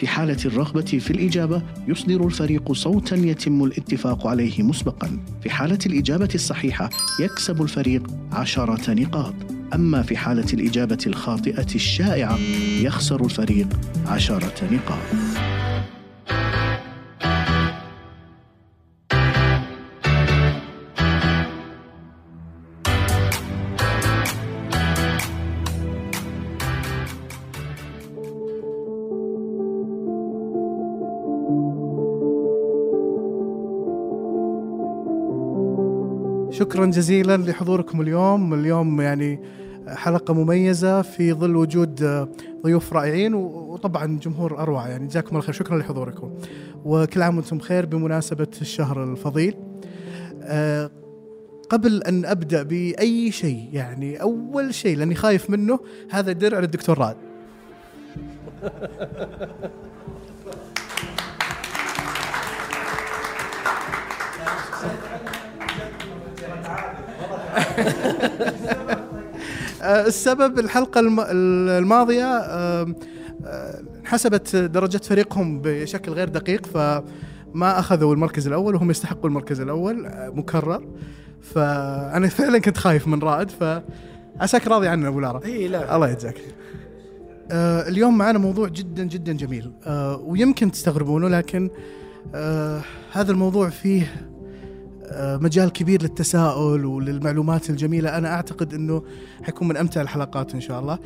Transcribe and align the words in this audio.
في 0.00 0.08
حالة 0.08 0.36
الرغبة 0.44 0.80
في 0.80 1.10
الإجابة 1.10 1.62
يصدر 1.88 2.26
الفريق 2.26 2.72
صوتا 2.72 3.16
يتم 3.16 3.64
الاتفاق 3.64 4.26
عليه 4.26 4.62
مسبقا. 4.62 5.18
في 5.42 5.50
حالة 5.50 5.78
الإجابة 5.86 6.28
الصحيحة 6.34 6.90
يكسب 7.20 7.62
الفريق 7.62 8.02
عشرة 8.32 8.94
نقاط. 8.94 9.34
أما 9.74 10.02
في 10.02 10.16
حالة 10.16 10.52
الإجابة 10.52 10.98
الخاطئة 11.06 11.74
الشائعة 11.74 12.38
يخسر 12.82 13.24
الفريق 13.24 13.68
عشرة 14.06 14.68
نقاط. 14.72 15.49
شكرا 36.60 36.86
جزيلا 36.86 37.36
لحضوركم 37.36 38.00
اليوم. 38.00 38.54
اليوم 38.54 39.00
يعني 39.00 39.40
حلقة 39.88 40.34
مميزة 40.34 41.02
في 41.02 41.32
ظل 41.32 41.56
وجود 41.56 42.26
ضيوف 42.62 42.92
رائعين 42.92 43.34
وطبعا 43.34 44.18
جمهور 44.18 44.58
أروع. 44.58 44.88
يعني 44.88 45.06
جزاكم 45.06 45.28
الله 45.28 45.40
خير. 45.40 45.54
شكرا 45.54 45.78
لحضوركم. 45.78 46.30
وكل 46.84 47.22
عام 47.22 47.36
وأنتم 47.36 47.58
بخير 47.58 47.86
بمناسبة 47.86 48.48
الشهر 48.60 49.04
الفضيل. 49.04 49.54
أه 50.42 50.90
قبل 51.70 52.02
أن 52.02 52.24
أبدأ 52.24 52.62
بأي 52.62 53.32
شيء 53.32 53.68
يعني 53.72 54.22
أول 54.22 54.74
شيء 54.74 54.96
لأني 54.96 55.14
خايف 55.14 55.50
منه 55.50 55.78
هذا 56.10 56.32
درع 56.32 56.58
للدكتور 56.58 56.98
راد 56.98 57.16
آه، 64.82 65.06
السبب 69.82 70.58
الحلقة 70.58 71.00
الماضية 71.30 72.42
حسبت 74.04 74.56
درجة 74.56 74.98
فريقهم 74.98 75.60
بشكل 75.64 76.12
غير 76.12 76.28
دقيق 76.28 76.66
فما 76.66 77.78
أخذوا 77.78 78.14
المركز 78.14 78.46
الأول 78.46 78.74
وهم 78.74 78.90
يستحقوا 78.90 79.28
المركز 79.28 79.60
الأول 79.60 80.06
آه، 80.06 80.28
مكرر. 80.28 80.88
فأنا 81.42 82.28
فعلا 82.38 82.58
كنت 82.58 82.76
خايف 82.76 83.08
من 83.08 83.18
رائد 83.18 83.50
فعساك 83.50 84.66
راضي 84.68 84.88
عننا 84.88 85.08
أبو 85.08 85.20
لارا. 85.20 85.44
إي 85.44 85.68
لا. 85.68 85.96
الله 85.96 86.10
يجزاك. 86.10 86.40
آه 87.52 87.88
اليوم 87.88 88.18
معنا 88.18 88.38
موضوع 88.38 88.68
جدا 88.68 89.04
جدا 89.04 89.32
جميل 89.32 89.72
آه 89.86 90.16
ويمكن 90.16 90.70
تستغربونه 90.70 91.28
لكن 91.28 91.70
آه 92.34 92.80
هذا 93.12 93.32
الموضوع 93.32 93.68
فيه 93.68 94.02
آه، 94.02 94.29
مجال 95.16 95.72
كبير 95.72 96.02
للتساؤل 96.02 96.84
وللمعلومات 96.84 97.70
الجميلة. 97.70 98.18
أنا 98.18 98.34
أعتقد 98.34 98.74
أنه 98.74 99.02
حيكون 99.42 99.68
من 99.68 99.76
أمتع 99.76 100.00
الحلقات 100.00 100.54
إن 100.54 100.60
شاء 100.60 100.80
الله. 100.80 100.98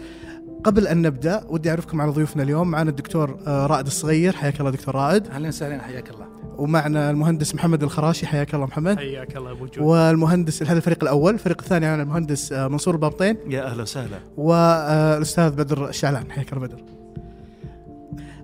قبل 0.65 0.87
أن 0.87 1.03
نبدأ 1.03 1.45
ودي 1.49 1.71
أعرفكم 1.71 2.01
على 2.01 2.11
ضيوفنا 2.11 2.43
اليوم. 2.43 2.71
معنا 2.71 2.91
الدكتور 2.91 3.39
آه، 3.47 3.67
رائد 3.67 3.87
الصغير. 3.87 4.33
حياك 4.33 4.61
الله 4.61 4.71
دكتور 4.71 4.95
رائد. 4.95 5.27
أهلا 5.27 5.49
وسهلا 5.49 5.83
حياك 5.83 6.11
الله. 6.11 6.27
ومعنا 6.59 7.11
المهندس 7.11 7.55
محمد 7.55 7.83
الخراشي. 7.83 8.27
حياك 8.27 8.55
الله 8.55 8.67
محمد. 8.67 8.97
حياك 8.97 9.37
الله 9.37 9.51
أبو 9.51 9.67
جود 9.67 9.79
والمهندس 9.79 10.63
هذا 10.63 10.77
الفريق 10.77 10.99
الأول. 11.03 11.35
الفريق 11.35 11.61
الثاني 11.61 11.87
معنا 11.87 12.03
المهندس 12.03 12.53
آه، 12.53 12.69
منصور 12.69 12.95
البابطين. 12.95 13.37
يا 13.49 13.65
أهلا 13.65 13.83
وسهلا. 13.83 14.19
والأستاذ 14.37 15.51
بدر 15.51 15.89
الشعلان 15.89 16.31
حياك 16.31 16.53
الله 16.53 16.67
بدر. 16.67 16.83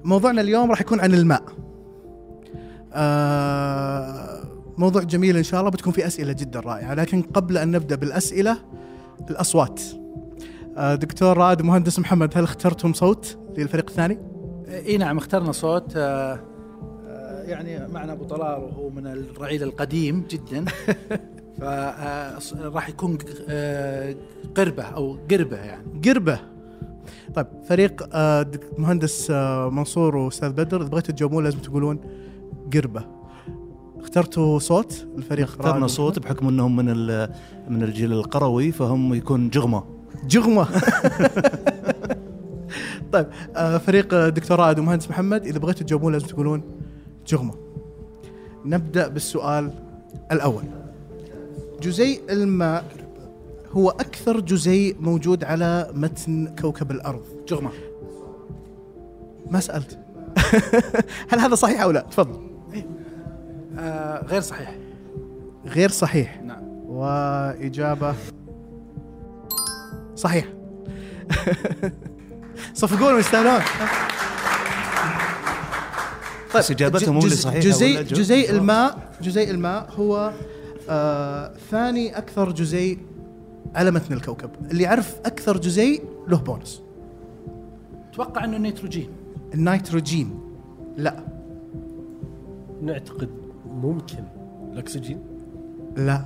موضوعنا 0.04 0.40
اليوم 0.40 0.70
راح 0.70 0.80
يكون 0.80 1.00
عن 1.00 1.14
الماء. 1.14 1.42
آه 2.92 4.39
موضوع 4.80 5.02
جميل 5.02 5.36
إن 5.36 5.42
شاء 5.42 5.60
الله 5.60 5.70
بتكون 5.70 5.92
في 5.92 6.06
أسئلة 6.06 6.32
جدا 6.32 6.60
رائعة. 6.60 6.94
لكن 6.94 7.22
قبل 7.22 7.58
أن 7.58 7.70
نبدأ 7.70 7.96
بالأسئلة 7.96 8.56
الأصوات. 9.30 9.80
آه، 10.76 10.94
دكتور 10.94 11.36
رائد 11.36 11.62
مهندس 11.62 11.98
محمد 11.98 12.38
هل 12.38 12.44
اخترتم 12.44 12.92
صوت 12.92 13.38
للفريق 13.58 13.88
الثاني؟ 13.88 14.18
إي 14.68 14.96
نعم 14.96 15.18
اخترنا 15.18 15.52
صوت. 15.52 15.92
آه، 15.96 16.40
آه، 17.08 17.42
يعني 17.42 17.88
معنا 17.88 18.12
أبو 18.12 18.24
طلال 18.24 18.62
وهو 18.62 18.90
من 18.90 19.06
الرعيل 19.06 19.62
القديم 19.62 20.26
جدا. 20.30 20.64
فراح 21.60 22.88
يكون 22.88 23.18
قربة 24.56 24.82
أو 24.82 25.18
قربة 25.30 25.56
يعني. 25.56 26.00
قربة. 26.04 26.40
طيب 27.34 27.46
فريق 27.68 28.16
مهندس 28.78 29.30
منصور 29.70 30.16
وأستاذ 30.16 30.52
بدر 30.52 30.80
إذا 30.80 30.88
بغيتوا 30.88 31.14
تجاوبون 31.14 31.44
لازم 31.44 31.58
تقولون 31.58 32.00
قربة. 32.74 33.19
اخترتوا 34.00 34.58
صوت؟ 34.58 35.06
الفريق 35.18 35.48
اخترنا 35.48 35.86
صوت 35.86 36.18
بحكم 36.18 36.48
إنهم 36.48 36.76
من 36.76 36.86
من 37.68 37.82
الجيل 37.82 38.12
القروي 38.12 38.72
فهم 38.72 39.14
يكون 39.14 39.50
جغمة. 39.50 39.84
جغمة. 40.26 40.66
طيب 43.12 43.26
آه 43.56 43.78
فريق 43.78 44.28
دكتور 44.28 44.58
رائد 44.58 44.78
ومهندس 44.78 45.10
محمد 45.10 45.46
إذا 45.46 45.58
بغيتوا 45.58 45.86
تجاوبون 45.86 46.12
لازم 46.12 46.26
تقولون 46.26 46.62
جغمة. 47.26 47.54
نبدأ 48.64 49.08
بالسؤال 49.08 49.70
الأول. 50.32 50.64
جزيء 51.82 52.20
الماء 52.30 52.84
هو 53.72 53.90
أكثر 53.90 54.40
جزيء 54.40 54.96
موجود 55.00 55.44
على 55.44 55.90
متن 55.94 56.54
كوكب 56.60 56.90
الأرض. 56.90 57.22
جغمة. 57.48 57.70
ما 59.50 59.60
سألت. 59.60 59.98
هل 61.30 61.38
هذا 61.38 61.54
صحيح 61.54 61.82
أو 61.82 61.90
لا؟ 61.90 62.00
تفضل. 62.00 62.49
غير 64.28 64.40
صحيح. 64.40 64.74
غير 65.66 65.90
صحيح. 65.90 66.42
نعم. 66.42 66.62
وإجابة 66.86 68.14
صحيح. 70.16 70.48
صفقون 72.74 73.14
ويستاهلون 73.14 73.60
طيب 76.52 76.64
إجابتهم 76.70 77.14
مو 77.14 77.20
صحيحة 77.28 77.60
جزيء 77.60 78.02
جزيء 78.02 78.50
الماء 78.50 79.12
جزيء 79.22 79.50
الماء 79.50 79.90
هو 79.98 80.32
آه 80.88 81.52
ثاني 81.70 82.18
أكثر 82.18 82.52
جزيء 82.52 82.98
على 83.74 83.90
متن 83.90 84.14
الكوكب. 84.14 84.50
اللي 84.70 84.82
يعرف 84.82 85.14
أكثر 85.26 85.56
جزيء 85.56 86.04
له 86.28 86.38
بونس 86.38 86.82
أتوقع 88.12 88.44
إنه 88.44 88.56
النيتروجين 88.56 89.10
النيتروجين. 89.54 90.40
لا. 90.96 91.24
نعتقد 92.82 93.39
ممكن. 93.80 94.24
الأكسجين؟ 94.72 95.20
لا. 95.96 96.24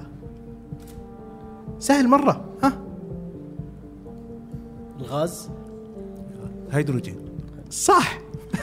سهل 1.79 2.09
مرة 2.09 2.45
ها؟ 2.63 2.73
الغاز؟ 5.01 5.51
هيدروجين. 6.73 7.17
صح. 7.71 8.19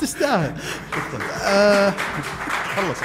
تستاهل. 0.00 0.52
آه 1.44 1.90
خلص 2.76 2.98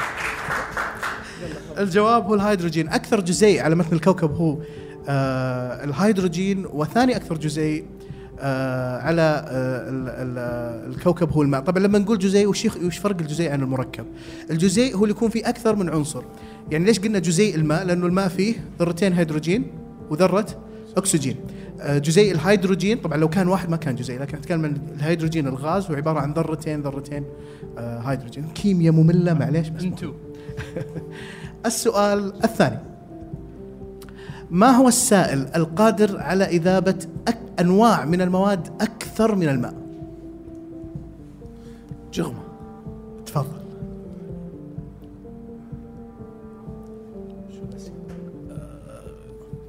الجواب 1.78 2.26
هو 2.26 2.34
الهيدروجين. 2.36 2.90
أكثر 2.90 3.20
جزيء 3.20 3.64
على 3.64 3.76
متن 3.76 3.96
الكوكب 3.96 4.36
هو 4.36 4.58
آه 5.10 5.84
الهيدروجين 5.84 6.66
وثاني 6.66 7.16
أكثر 7.16 7.38
جزيء 7.38 7.82
آه 7.82 7.86
على 9.02 9.46
آه 9.48 10.88
الكوكب 10.88 11.32
هو 11.32 11.42
الماء. 11.42 11.62
طبعا 11.62 11.84
لما 11.84 12.00
نقول 12.00 12.20
جزيء 12.20 12.48
وش 12.48 12.98
فرق 12.98 13.18
الجزيء 13.20 13.52
عن 13.52 13.62
المركب؟ 13.62 14.06
الجزيء 14.52 14.96
هو 14.98 15.04
اللي 15.04 15.16
يكون 15.16 15.30
فيه 15.30 15.50
أكثر 15.50 15.76
من 15.76 15.90
عنصر. 15.90 16.24
يعني 16.72 16.86
ليش 16.86 17.00
قلنا 17.00 17.20
جزيء 17.20 17.56
الماء؟ 17.56 17.86
لأنه 17.86 18.06
الماء 18.06 18.28
فيه 18.28 18.56
ذرتين 18.80 19.14
هيدروجين 19.14 19.68
وذرة 20.10 20.48
أكسجين. 20.98 21.36
آه 21.82 21.98
جزيء 21.98 22.32
الهيدروجين 22.32 22.98
طبعا 22.98 23.18
لو 23.18 23.30
كان 23.30 23.48
واحد 23.48 23.70
ما 23.70 23.78
كان 23.78 23.96
جزيء 23.96 24.22
لكن 24.22 24.38
أتكلم 24.38 24.66
عن 24.66 24.78
الهيدروجين 24.96 25.48
الغاز 25.48 25.86
هو 25.86 25.96
عبارة 25.96 26.20
عن 26.20 26.34
ذرتين 26.34 26.82
ذرتين 26.82 27.24
آه 27.78 28.00
هيدروجين. 28.00 28.46
كيمياء 28.56 28.94
مملة 28.94 29.34
معليش 29.34 29.70
بس 29.70 29.84
السؤال 31.66 32.34
الثاني. 32.44 32.91
ما 34.52 34.70
هو 34.70 34.88
السائل 34.88 35.48
القادر 35.56 36.20
على 36.20 36.44
إذابة 36.44 36.96
أك 37.28 37.38
أنواع 37.60 38.06
من 38.06 38.22
المواد 38.22 38.68
أكثر 38.82 39.36
من 39.36 39.50
الماء؟ 39.50 39.74
جغمة. 42.14 42.44
تفضل. 43.26 43.62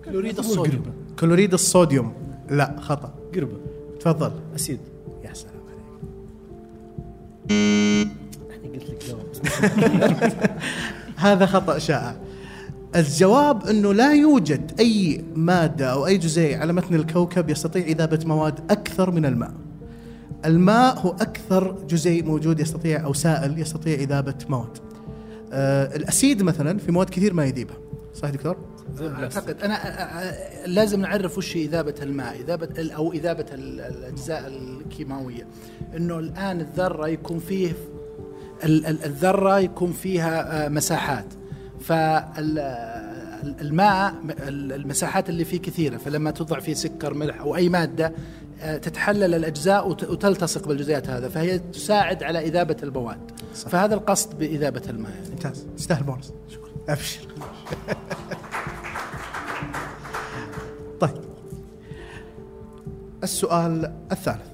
كلوريد 0.05 0.38
الصوديوم. 0.38 0.82
كلوريد 1.19 1.52
الصوديوم. 1.52 2.12
لا 2.50 2.76
خطأ. 2.81 3.14
قربة. 3.34 3.56
تفضل. 4.00 4.32
أسيد. 4.55 4.81
يا 5.25 5.32
سلام 5.34 5.55
عليك. 5.69 5.93
يعني 8.50 8.69
قلت 8.69 8.90
لك 8.90 9.05
جواب. 9.08 9.26
هذا 11.26 11.46
خطأ 11.46 11.79
شائع. 11.79 12.17
الجواب 12.97 13.67
أنه 13.67 13.94
لا 13.94 14.12
يوجد 14.12 14.73
أي 14.81 15.25
مادة 15.35 15.93
أو 15.93 16.06
أي 16.06 16.19
جزيء 16.19 16.59
على 16.59 16.73
متن 16.73 16.94
الكوكب 16.94 17.50
يستطيع 17.50 17.83
إذابة 17.85 18.19
مواد 18.27 18.61
أكثر 18.71 19.11
من 19.11 19.27
الماء. 19.27 19.53
الماء 20.44 20.99
هو 20.99 21.11
أكثر 21.11 21.77
جزيء 21.89 22.25
موجود 22.25 22.61
يستطيع 22.61 23.05
أو 23.05 23.12
سائل 23.12 23.59
يستطيع 23.59 23.94
إذابة 23.94 24.35
مواد. 24.49 24.79
آه 25.53 25.97
الأسيد 25.97 26.43
مثلا 26.43 26.79
في 26.79 26.93
مواد 26.93 27.11
كثير 27.11 27.35
ما 27.35 27.44
يذيبها. 27.44 27.77
صح 28.15 28.31
دكتور؟ 28.31 28.56
أعتقد 29.00 29.56
أنا 29.62 29.79
لازم 30.67 31.00
نعرف 31.00 31.39
وش 31.39 31.56
إذابة 31.56 31.94
الماء 32.03 32.37
إذابة 32.41 32.93
أو 32.97 33.12
إذابة 33.12 33.47
ال- 33.53 33.81
الأجزاء 33.81 34.47
الكيماوية 34.49 35.47
إنه 35.97 36.19
الآن 36.19 36.61
الذرة 36.61 37.09
يكون 37.09 37.39
فيه 37.39 37.73
ال- 38.65 38.87
ال- 38.87 39.05
الذرة 39.05 39.59
يكون 39.59 39.93
فيها 39.93 40.67
آه، 40.67 40.69
مساحات 40.69 41.25
فالماء 43.52 44.14
المساحات 44.49 45.29
اللي 45.29 45.44
فيه 45.44 45.58
كثيرة 45.61 45.96
فلما 45.96 46.31
توضع 46.31 46.61
فيه 46.61 46.75
سكر 46.75 47.14
ملح 47.14 47.40
أو 47.40 47.56
أي 47.56 47.69
مادة 47.69 48.12
آه، 48.61 48.76
تتحلل 48.76 49.34
الأجزاء 49.34 49.88
وت- 49.88 50.05
وتلتصق 50.05 50.69
بالجزيئات 50.69 51.08
هذا 51.11 51.29
فهي 51.29 51.58
تساعد 51.58 52.23
على 52.23 52.38
إذابة 52.38 52.76
المواد 52.82 53.31
فهذا 53.55 53.94
القصد 53.94 54.38
بإذابة 54.38 54.82
الماء. 54.90 55.12
ممتاز. 55.31 55.67
تستاهل 55.76 56.02
بونص 56.05 56.32
شكرا. 56.49 56.70
أبشر. 56.88 57.20
طيب. 61.00 61.23
السؤال 63.23 63.93
الثالث. 64.12 64.52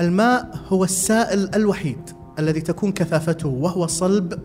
الماء 0.00 0.50
هو 0.68 0.84
السائل 0.84 1.50
الوحيد. 1.54 2.09
الذي 2.40 2.60
تكون 2.60 2.92
كثافته 2.92 3.48
وهو 3.48 3.86
صلب 3.86 4.38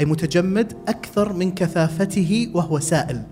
أي 0.00 0.04
متجمد 0.04 0.72
أكثر 0.88 1.32
من 1.32 1.54
كثافته 1.54 2.50
وهو 2.54 2.78
سائل. 2.78 3.22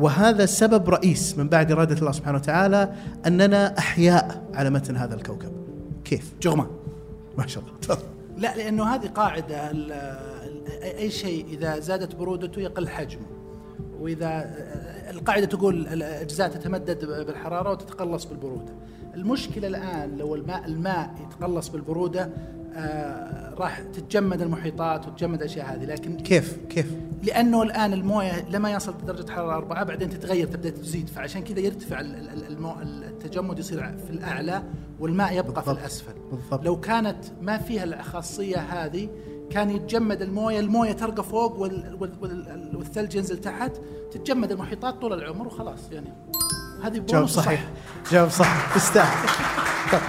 وهذا 0.00 0.46
سبب 0.46 0.90
رئيس 0.90 1.38
من 1.38 1.48
بعد 1.48 1.72
إرادة 1.72 1.96
الله 1.96 2.12
سبحانه 2.12 2.38
وتعالى 2.38 2.92
أننا 3.26 3.78
أحياء 3.78 4.42
على 4.54 4.70
متن 4.70 4.96
هذا 4.96 5.14
الكوكب. 5.14 5.52
كيف؟ 6.04 6.32
جغمة. 6.42 6.66
ما 7.38 7.46
شاء 7.46 7.62
الله. 7.62 7.74
تفضل. 7.78 8.02
لا 8.38 8.56
لأنه 8.56 8.84
هذه 8.84 9.10
ال- 9.50 9.92
أي 10.98 11.10
شيء 11.10 11.46
إذا 11.48 11.78
زادت 11.78 12.14
برودته 12.14 12.60
يقل 12.60 12.88
حجمه. 12.88 13.26
وإذا 14.00 14.54
القاعدة 15.10 15.46
تقول 15.46 15.86
الأجزاء 15.86 16.48
تتمدد 16.48 17.04
بالحرارة 17.04 17.70
وتتقلص 17.70 18.24
بالبرودة. 18.24 18.72
المشكلة 19.14 19.68
الآن 19.68 20.16
لو 20.18 20.34
الماء 20.34 20.64
الماء 20.66 21.14
يتقلص 21.26 21.68
بالبرودة 21.68 22.30
آه 22.76 23.54
راح 23.54 23.80
تتجمد 23.80 24.42
المحيطات 24.42 25.08
وتتجمد 25.08 25.38
الأشياء 25.38 25.74
هذه. 25.74 25.84
لكن 25.84 26.16
كيف؟ 26.16 26.56
كيف؟ 26.68 26.86
لأنه 27.22 27.62
الآن 27.62 27.92
الموية 27.92 28.48
لما 28.50 28.70
يصل 28.72 28.94
درجة 29.06 29.30
حرارة 29.30 29.54
أربعة 29.56 29.84
بعدين 29.84 30.10
تتغير 30.10 30.46
تبدأ 30.46 30.70
تزيد. 30.70 31.08
فعشان 31.08 31.42
كذا 31.42 31.60
يرتفع 31.60 32.00
ال- 32.00 32.16
ال- 32.28 32.46
المو... 32.46 32.72
التجمد 32.82 33.58
يصير 33.58 33.78
في 34.06 34.10
الأعلى 34.10 34.62
والماء 35.00 35.32
يبقى 35.32 35.44
بالضبط. 35.52 35.64
في 35.64 35.70
الأسفل. 35.80 36.12
بالضبط. 36.32 36.64
لو 36.64 36.80
كانت 36.80 37.16
ما 37.42 37.58
فيها 37.58 37.84
الخاصية 37.84 38.56
هذه 38.56 39.08
كان 39.50 39.70
يتجمد 39.70 40.22
الموية 40.22 40.60
الموية 40.60 40.92
ترقى 40.92 41.24
فوق 41.24 41.58
وال... 41.58 41.96
وال... 42.00 42.12
وال... 42.22 42.76
والثلج 42.76 43.14
ينزل 43.14 43.38
تحت 43.38 43.72
تتجمد 44.10 44.52
المحيطات 44.52 44.94
طول 44.94 45.12
العمر 45.12 45.46
وخلاص 45.46 45.92
يعني. 45.92 46.08
هذه 46.82 46.98
جواب 46.98 47.26
صحيح. 47.26 47.64
جواب 48.12 48.30
صح 48.30 48.74
تستاهل. 48.74 49.28
طيب. 49.92 50.00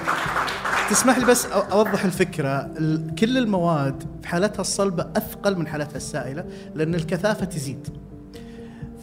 تسمح 0.90 1.18
لي 1.18 1.26
بس 1.26 1.46
أوضح 1.46 2.06
الفكرة. 2.06 2.50
ال- 2.78 3.16
كل 3.16 3.38
المواد 3.38 4.04
في 4.22 4.28
حالتها 4.28 4.62
الصلبة 4.62 5.08
أثقل 5.16 5.56
من 5.60 5.68
حالتها 5.68 5.96
السائلة 5.98 6.46
لأن 6.76 6.96
الكثافة 6.96 7.46
تزيد. 7.46 7.88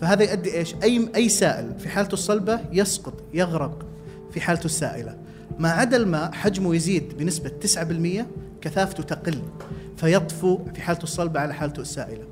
فهذا 0.00 0.22
يؤدي 0.24 0.54
إيش؟ 0.58 0.74
اي 0.82 1.08
أي 1.16 1.28
سائل 1.28 1.78
في 1.78 1.88
حالته 1.88 2.12
الصلبة 2.14 2.60
يسقط 2.72 3.14
يغرق 3.34 3.86
في 4.32 4.40
حالته 4.40 4.64
السائلة. 4.64 5.16
ما 5.58 5.70
عدا 5.70 5.96
الماء 5.96 6.32
حجمه 6.32 6.74
يزيد 6.74 7.16
بنسبة 7.18 7.48
9% 7.48 8.26
كثافته 8.60 9.02
تقل 9.02 9.38
فيطفو 9.96 10.58
في 10.74 10.80
حالته 10.82 11.02
الصلبة 11.02 11.40
على 11.40 11.54
حالته 11.54 11.80
السائلة. 11.80 12.24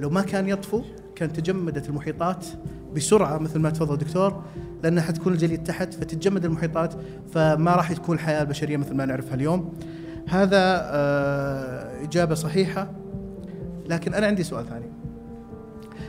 لو 0.00 0.10
ما 0.10 0.22
كان 0.22 0.48
يطفو 0.48 0.82
كان 1.16 1.32
تجمدت 1.32 1.88
المحيطات 1.88 2.46
بسرعة 2.94 3.38
مثل 3.38 3.58
ما 3.58 3.70
تفضل 3.70 3.96
دكتور 3.96 4.42
لأنها 4.82 5.02
حتكون 5.02 5.32
الجليد 5.32 5.62
تحت 5.62 5.94
فتتجمد 5.94 6.44
المحيطات 6.44 6.94
فما 7.32 7.74
راح 7.76 7.92
تكون 7.92 8.16
الحياة 8.16 8.42
البشرية 8.42 8.76
مثل 8.76 8.94
ما 8.94 9.06
نعرفها 9.06 9.34
اليوم. 9.34 9.74
هذا 10.28 10.80
آه 10.82 12.04
إجابة 12.04 12.34
صحيحة. 12.34 12.90
لكن 13.86 14.14
أنا 14.14 14.26
عندي 14.26 14.42
سؤال 14.42 14.68
ثاني. 14.68 14.86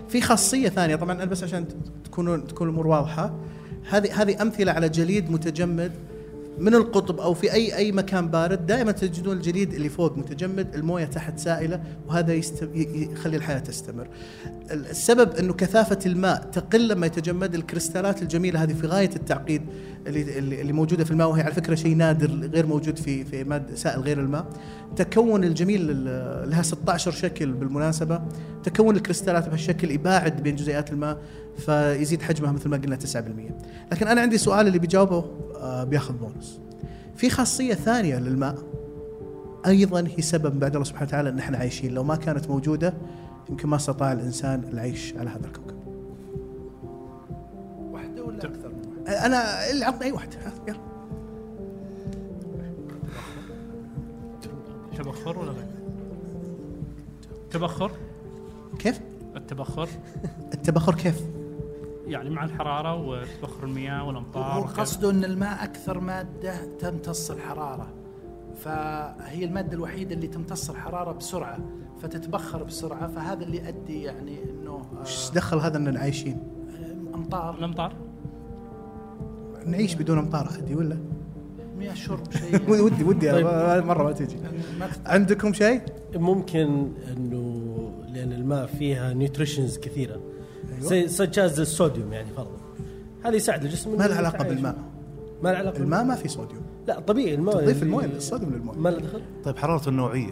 في 0.09 0.21
خاصية 0.21 0.69
ثانية 0.69 0.95
طبعا 0.95 1.15
أنا 1.15 1.25
بس 1.25 1.43
عشان 1.43 1.65
تكونوا 2.03 2.37
تكون 2.37 2.67
الأمور 2.67 2.87
واضحة. 2.87 3.35
هذه 3.89 4.21
هذه 4.21 4.41
أمثلة 4.41 4.71
على 4.71 4.89
جليد 4.89 5.31
متجمد 5.31 5.91
من 6.59 6.75
القطب 6.75 7.19
أو 7.19 7.33
في 7.33 7.53
أي 7.53 7.75
أي 7.77 7.91
مكان 7.91 8.27
بارد 8.27 8.65
دائما 8.65 8.91
تجدون 8.91 9.37
الجليد 9.37 9.73
اللي 9.73 9.89
فوق 9.89 10.17
متجمد 10.17 10.75
الموية 10.75 11.05
تحت 11.05 11.39
سائلة 11.39 11.81
وهذا 12.07 12.33
يخلي 12.33 13.37
الحياة 13.37 13.59
تستمر. 13.59 14.07
السبب 14.71 15.35
أنه 15.35 15.53
كثافة 15.53 15.99
الماء 16.05 16.41
تقل 16.53 16.87
لما 16.87 17.05
يتجمد 17.05 17.55
الكريستالات 17.55 18.21
الجميلة 18.21 18.63
هذه 18.63 18.73
في 18.73 18.87
غاية 18.87 19.09
التعقيد 19.15 19.61
اللي 20.07 20.39
اللي 20.61 20.73
موجودة 20.73 21.03
في 21.03 21.11
الماء 21.11 21.29
وهي 21.29 21.41
على 21.41 21.53
فكرة 21.53 21.75
شيء 21.75 21.95
نادر 21.95 22.49
غير 22.53 22.65
موجود 22.65 22.97
في 22.99 23.23
في 23.25 23.43
مادة 23.43 23.75
سائل 23.75 23.99
غير 24.01 24.19
الماء. 24.19 24.45
تكون 24.95 25.43
الجميل 25.43 25.87
ال- 25.91 26.49
لها 26.49 26.61
16 26.61 27.11
شكل 27.11 27.51
بالمناسبة 27.51 28.21
تكون 28.63 28.95
الكريستالات 28.95 29.47
بهالشكل 29.49 29.91
يباعد 29.91 30.43
بين 30.43 30.55
جزيئات 30.55 30.91
الماء 30.91 31.17
فيزيد 31.65 32.21
حجمها 32.21 32.51
مثل 32.51 32.69
ما 32.69 32.77
قلنا 32.77 32.95
9%. 32.95 33.53
لكن 33.91 34.07
أنا 34.07 34.21
عندي 34.21 34.37
سؤال 34.37 34.67
اللي 34.67 34.79
بيجاوبه 34.79 35.25
بياخذ 35.89 36.13
بونص. 36.13 36.59
في 37.15 37.29
خاصية 37.29 37.73
ثانية 37.73 38.19
للماء 38.19 38.55
أيضا 39.65 40.07
هي 40.15 40.21
سبب 40.21 40.53
من 40.53 40.59
بعد 40.59 40.75
الله 40.75 40.85
سبحانه 40.85 41.07
وتعالى 41.07 41.29
إن 41.29 41.39
إحنا 41.39 41.57
عايشين، 41.57 41.93
لو 41.93 42.03
ما 42.03 42.15
كانت 42.15 42.49
موجودة 42.49 42.93
يمكن 43.49 43.69
ما 43.69 43.75
استطاع 43.75 44.11
الإنسان 44.11 44.63
العيش 44.63 45.13
على 45.17 45.29
هذا 45.29 45.47
الكوكب. 45.47 45.75
واحدة 47.91 48.23
ولا 48.23 48.37
أكثر 48.37 48.69
من 48.69 49.03
واحدة 49.05 49.25
أنا 49.25 49.71
اللي 49.71 49.85
عطني 49.85 50.05
أي 50.05 50.11
واحد 50.11 50.33
ها، 50.33 50.53
يلا. 50.67 50.79
تبخر 54.97 55.39
ولا 55.39 55.51
لا؟ 55.51 55.65
تبخر 57.51 57.91
كيف؟ 58.79 58.99
التبخر 59.35 59.89
التبخر 60.53 60.95
كيف؟ 60.95 61.21
يعني 62.07 62.29
مع 62.29 62.43
الحرارة 62.45 62.95
وتبخر 62.95 63.63
المياه 63.63 64.07
والأمطار 64.07 64.43
هو 64.43 64.61
وكذا. 64.63 64.73
قصده 64.81 65.09
أن 65.09 65.23
الماء 65.23 65.63
أكثر 65.63 65.99
مادة 65.99 66.65
تمتص 66.79 67.31
الحراره 67.31 67.87
فهي 68.55 69.45
المادة 69.45 69.73
الوحيدة 69.73 70.15
اللي 70.15 70.27
تمتص 70.27 70.69
الحراره 70.69 71.11
بسرعة 71.11 71.57
فتتبخر 72.01 72.63
بسرعة 72.63 73.07
فهذا 73.07 73.43
اللي 73.43 73.57
يؤدي 73.57 74.03
يعني 74.03 74.37
إنه 74.43 74.81
إيش 75.05 75.29
دخل 75.35 75.57
هذا 75.57 75.77
اننا 75.77 75.99
عايشين؟ 75.99 76.37
آه، 76.69 77.15
امطار 77.17 77.57
الأمطار 77.57 77.93
نعيش 79.65 79.93
بدون 79.95 80.17
أمطار 80.17 80.47
عادي 80.55 80.75
ولا؟ 80.75 80.97
مياه 81.77 81.93
شرب 81.93 82.31
شيء 82.31 82.69
ودي 82.83 83.03
ودي 83.03 83.31
طيب. 83.31 83.45
مره 83.85 84.03
ما 84.03 84.11
تجي. 84.11 84.37
عندكم 85.05 85.53
شيء؟ 85.53 85.81
ممكن 86.15 86.91
إنه 87.17 87.71
لأن 88.13 88.33
الماء 88.33 88.65
فيها 88.65 89.13
نيوتريشنز 89.13 89.77
كثيرة 89.77 90.19
زي 90.81 91.07
سجاز 91.07 91.59
الصوديوم 91.59 92.13
يعني 92.13 92.27
فرضا 92.37 92.57
هذا 93.23 93.35
يساعد 93.35 93.63
الجسم 93.63 93.97
ما 93.97 94.03
له 94.07 94.15
علاقة 94.15 94.43
بالماء. 94.43 94.75
ما 95.43 95.49
له 95.49 95.57
علاقة 95.57 95.77
الماء 95.77 96.03
ما 96.03 96.15
في 96.15 96.27
صوديوم. 96.27 96.61
لا 96.87 96.99
طبيعي 96.99 97.35
الماء 97.35 97.55
تضيف 97.55 97.69
اللي- 97.69 97.83
الموية 97.85 98.05
الصوديوم 98.05 98.53
للموية. 98.53 98.77
ما 98.77 98.89
له 98.89 98.99
دخل 98.99 99.21
طيب 99.43 99.57
حرارة 99.57 99.89
النوعية 99.89 100.31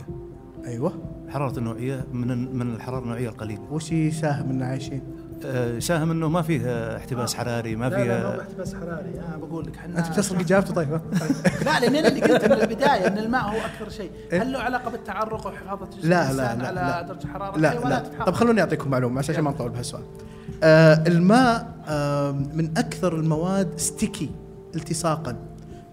أيوه 0.65 0.94
حرارة 1.30 1.60
النوعية 1.60 2.06
من 2.13 2.56
من 2.56 2.75
الحرارة 2.75 3.03
النوعية 3.03 3.30
القليلة 3.30 3.62
وش 3.72 3.92
يساهم 3.92 4.50
اننا 4.50 4.65
عايشين؟ 4.65 5.01
آه، 5.46 5.78
يساهم 5.78 6.12
إنه 6.12 6.30
ما 6.30 6.42
فيه 6.42 6.62
آه، 6.66 6.98
احتباس 6.98 7.36
حراري 7.36 7.75
ما 7.75 7.90
لا 7.90 7.96
لا 7.96 7.98
ما 7.98 8.04
فيه 8.04 8.36
هو 8.36 8.42
احتباس 8.42 8.75
حراري 8.75 9.22
أنا 9.28 9.38
بقول 9.38 9.66
لك 9.68 9.78
إحنا 9.78 10.00
أنت 10.00 10.10
بتسرق 10.10 10.40
إجابته 10.40 10.74
طيب؟ 10.74 10.90
لا 11.66 11.80
لأن 11.80 11.96
أنا 11.96 12.08
اللي 12.08 12.22
قلت 12.22 12.46
من 12.46 12.52
البداية 12.52 13.08
إن 13.08 13.18
الماء 13.18 13.42
هو 13.42 13.58
أكثر 13.58 13.90
شيء 13.90 14.12
هل 14.32 14.52
له 14.52 14.60
علاقة 14.60 14.92
بالتعرق 14.92 15.48
وحفاظه 15.48 15.86
جسم 15.86 15.98
إيه؟ 15.98 16.10
لا 16.10 16.34
لا 16.34 16.56
لا 16.56 16.68
على 16.68 16.75
لا 16.75 17.02
درجة 17.02 17.28
حرارة 17.28 17.58
لا 17.58 17.74
لا؟ 17.74 18.04
طب 18.25 18.34
خلوني 18.34 18.62
أعطيكم 18.62 18.90
معلومة 18.90 19.20
عشان 19.20 19.42
ما 19.42 19.52
نطول 19.52 19.70
بهالسؤال. 19.70 20.04
آه 20.63 21.04
الماء 21.08 21.74
آه 21.88 22.32
من 22.32 22.78
أكثر 22.78 23.16
المواد 23.16 23.80
ستيكي 23.80 24.30
التصاقا 24.75 25.36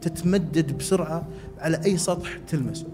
تتمدد 0.01 0.79
بسرعة 0.79 1.25
على 1.59 1.81
أي 1.85 1.97
سطح 1.97 2.29
تلمسه. 2.49 2.87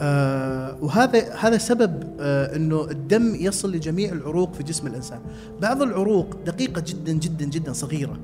آه 0.00 0.76
وهذا 0.80 1.34
هذا 1.34 1.58
سبب 1.58 2.02
آه 2.20 2.56
إنه 2.56 2.84
الدم 2.90 3.34
يصل 3.34 3.72
لجميع 3.72 4.12
العروق 4.12 4.54
في 4.54 4.62
جسم 4.62 4.86
الإنسان. 4.86 5.20
بعض 5.62 5.82
العروق 5.82 6.36
دقيقة 6.46 6.82
جدا 6.86 7.12
جدا 7.12 7.44
جدا 7.44 7.72
صغيرة. 7.72 8.18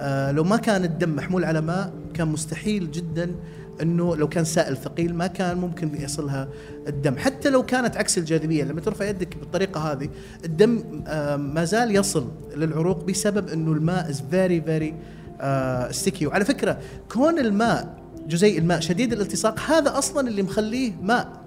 آه 0.00 0.32
لو 0.32 0.44
ما 0.44 0.56
كان 0.56 0.84
الدم 0.84 1.16
محمول 1.16 1.44
على 1.44 1.60
ماء 1.60 1.92
كان 2.14 2.28
مستحيل 2.28 2.90
جدا 2.90 3.30
إنه 3.82 4.16
لو 4.16 4.28
كان 4.28 4.44
سائل 4.44 4.76
ثقيل 4.76 5.14
ما 5.14 5.26
كان 5.26 5.58
ممكن 5.58 5.90
يصلها 5.94 6.48
الدم 6.88 7.16
حتى 7.16 7.50
لو 7.50 7.62
كانت 7.62 7.96
عكس 7.96 8.18
الجاذبية 8.18 8.64
لما 8.64 8.80
ترفع 8.80 9.04
يدك 9.04 9.36
بالطريقة 9.36 9.92
هذه 9.92 10.08
الدم 10.44 10.82
ما 11.54 11.64
زال 11.64 11.96
يصل 11.96 12.28
للعروق 12.56 13.04
بسبب 13.04 13.48
إنه 13.48 13.72
الماء 13.72 14.10
is 14.10 14.22
very 14.30 14.60
very 14.60 14.94
sticky 15.90 16.26
وعلى 16.26 16.44
فكرة 16.44 16.78
كون 17.12 17.38
الماء 17.38 17.94
جزيء 18.26 18.58
الماء 18.58 18.80
شديد 18.80 19.12
الالتصاق. 19.12 19.60
هذا 19.60 19.98
أصلا 19.98 20.28
اللي 20.28 20.42
مخليه 20.42 20.92
ماء. 21.02 21.46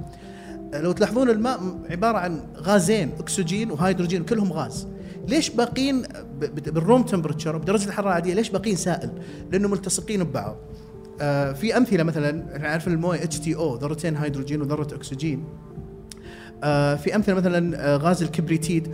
لو 0.73 0.91
تلاحظون 0.91 1.29
الماء 1.29 1.59
عبارة 1.89 2.17
عن 2.17 2.41
غازين 2.57 3.11
أكسجين 3.19 3.71
وهيدروجين 3.71 4.23
كلهم 4.23 4.53
غاز. 4.53 4.87
ليش 5.27 5.49
باقين 5.49 6.03
بال 6.65 6.78
room 6.78 7.03
temperature 7.03 7.57
بدرجة 7.57 7.87
الحرارة 7.87 8.07
العادية 8.09 8.33
ليش 8.33 8.49
باقين 8.49 8.75
سائل؟ 8.75 9.09
لأنه 9.51 9.67
ملتصقين 9.67 10.23
ببعض. 10.23 10.57
آه 11.21 11.51
في 11.51 11.77
أمثلة 11.77 12.03
مثلا 12.03 12.55
إحنا 12.55 12.67
عارفين 12.67 12.93
الموية 12.93 13.23
H2O 13.23 13.75
ذرتين 13.75 14.17
هيدروجين 14.17 14.61
وذرة 14.61 14.95
أكسجين. 14.95 15.43
آه 16.63 16.95
في 16.95 17.15
أمثلة 17.15 17.35
مثلا 17.35 17.77
آه 17.93 17.97
غاز 17.97 18.23
الكبريتيد 18.23 18.91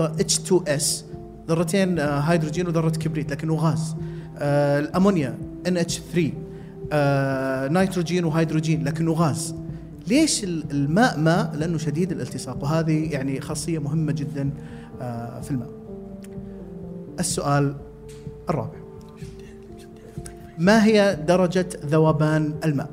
H 0.00 0.38
2 0.38 0.62
S 0.68 1.04
ذرتين 1.48 1.98
آه 1.98 2.18
هيدروجين 2.18 2.68
وذرة 2.68 2.90
كبريت 2.90 3.30
لكنه 3.30 3.54
غاز. 3.54 3.96
آه 4.38 4.80
الأمونيا 4.80 5.38
NH 5.66 6.00
3 6.14 6.32
آه 6.92 7.68
نيتروجين 7.68 8.24
وهيدروجين 8.24 8.84
لكنه 8.84 9.12
غاز. 9.12 9.54
ليش 10.08 10.44
ال- 10.44 10.70
الماء 10.70 11.18
ماء؟ 11.18 11.54
لأنه 11.56 11.78
شديد 11.78 12.12
الالتصاق 12.12 12.62
وهذه 12.64 13.12
يعني 13.12 13.40
خاصية 13.40 13.78
مهمة 13.78 14.12
جدا 14.12 14.50
آه 15.00 15.40
في 15.40 15.50
الماء. 15.50 15.68
السؤال 17.20 17.74
الرابع. 18.50 18.78
ما 20.58 20.84
هي 20.84 21.18
درجة 21.28 21.68
ذوبان 21.86 22.54
الماء؟ 22.64 22.90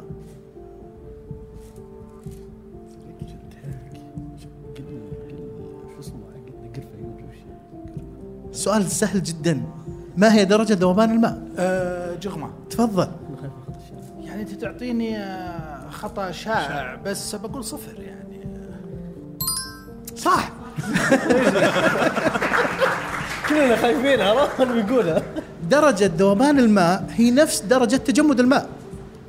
سؤال 8.51 8.83
سهل 8.91 9.23
جدا. 9.23 9.61
ما 10.17 10.33
هي 10.33 10.45
درجة 10.45 10.73
ذوبان 10.73 11.11
الماء؟ 11.11 11.43
آه 11.57 12.15
جغمة. 12.15 12.49
تفضل. 12.69 13.07
تعطيني 14.55 15.17
آه، 15.17 15.89
خطأ 15.89 16.31
شائع 16.31 16.95
بس 16.95 17.35
بقول 17.35 17.63
صفر 17.63 18.00
يعني. 18.00 18.45
صح. 20.17 20.51
كلنا 23.50 23.75
خايفين 23.75 24.21
عرفت 24.21 24.62
بيقولها. 24.62 25.24
درجة 25.69 26.12
ذوبان 26.17 26.59
الماء 26.59 27.05
هي 27.12 27.31
نفس 27.31 27.62
درجة 27.62 27.95
تجمد 27.95 28.39
الماء 28.39 28.69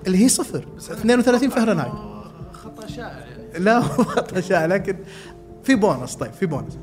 اللي 0.06 0.25
هي 0.25 0.28
صفر. 0.28 0.66
32 0.90 1.50
فهرنهايت. 1.50 1.92
آه، 1.92 2.25
خطأ 2.52 2.87
شائع 2.87 3.18
يعني. 3.18 3.59
لا 3.64 3.78
هو 3.87 4.04
خطأ 4.04 4.40
شائع 4.40 4.66
لكن 4.66 4.97
في 5.64 5.75
بونص. 5.75 6.14
طيب 6.14 6.33
في 6.33 6.47
بونص. 6.47 6.78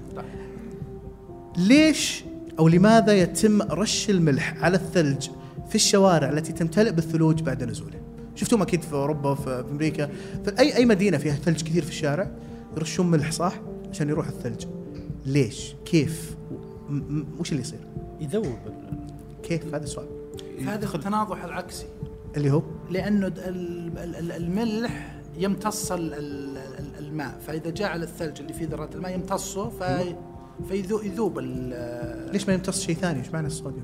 ليش 1.57 2.23
أو 2.59 2.67
لماذا 2.67 3.13
يتم 3.13 3.61
رش 3.61 4.09
الملح 4.09 4.55
على 4.61 4.75
الثلج 4.77 5.27
في 5.69 5.75
الشوارع 5.75 6.29
التي 6.29 6.53
تمتلئ 6.53 6.91
بالثلوج 6.91 7.41
بعد 7.41 7.63
نزوله؟ 7.63 7.99
شفتوهم 8.35 8.61
أكيد 8.61 8.81
في 8.81 8.93
أوروبا 8.93 9.35
في 9.35 9.43
في 9.63 9.71
أمريكا 9.71 10.05
في 10.45 10.59
اي 10.59 10.75
أي 10.75 10.85
مدينة 10.85 11.17
فيها 11.17 11.33
ثلج 11.35 11.61
كثير 11.63 11.83
في 11.83 11.89
الشارع 11.89 12.31
يرشون 12.77 13.11
ملح 13.11 13.31
صح؟ 13.31 13.53
عشان 13.89 14.09
يروح 14.09 14.27
الثلج. 14.27 14.65
ليش؟ 15.25 15.75
كيف؟ 15.85 16.35
وش 17.39 17.51
اللي 17.51 17.61
يصير؟ 17.61 17.79
يذوب 18.21 18.45
ال- 18.45 19.07
كيف؟ 19.43 19.75
هذا 19.75 19.83
السؤال 19.83 20.07
هذا 20.65 20.85
التناضح 20.95 21.43
العكسي 21.43 21.85
اللي 22.37 22.51
هو 22.51 22.61
لأنه 22.91 23.27
د- 23.27 23.39
ال- 23.39 23.97
ال- 23.97 24.15
ال- 24.15 24.31
الملح 24.31 25.15
يمتص 25.37 25.91
ال- 25.91 26.13
ال- 26.13 26.57
ال- 26.57 27.05
الماء 27.05 27.39
فإذا 27.47 27.69
جاء 27.69 27.89
على 27.89 28.03
الثلج 28.03 28.39
اللي 28.41 28.53
فيه 28.53 28.65
ذرات 28.67 28.95
الماء 28.95 29.13
يمتصه 29.15 29.69
في 29.69 30.15
فيذوب 30.69 31.39
ال- 31.39 32.31
ليش 32.33 32.47
ما 32.47 32.53
يمتص 32.53 32.81
شيء 32.81 32.95
ثاني؟ 32.95 33.19
إيش 33.19 33.29
معنى 33.29 33.47
الصوديوم؟ 33.47 33.83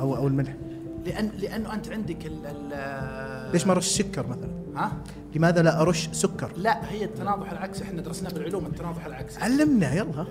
أو 0.00 0.16
أو 0.16 0.26
الملح؟ 0.26 0.56
لأن 1.06 1.30
لأنه 1.40 1.74
أنت 1.74 1.88
عندك 1.88 2.26
ال 2.26 2.46
ال- 2.46 3.52
ليش 3.52 3.66
ما 3.66 3.74
رش 3.74 3.86
سكر 3.88 4.26
مثلا؟ 4.26 4.50
ها؟ 4.76 4.92
لماذا 5.34 5.62
لا 5.62 5.80
أرش 5.80 6.08
سكر؟ 6.12 6.52
لا 6.56 6.90
هي 6.92 7.04
التناضح 7.04 7.50
العكسي 7.52 7.84
إحنا 7.84 8.02
درسناه 8.02 8.30
بالعلوم 8.30 8.66
التناضح 8.66 9.06
العكسي 9.06 9.40
علمنا 9.40 9.94
يلا 9.94 10.26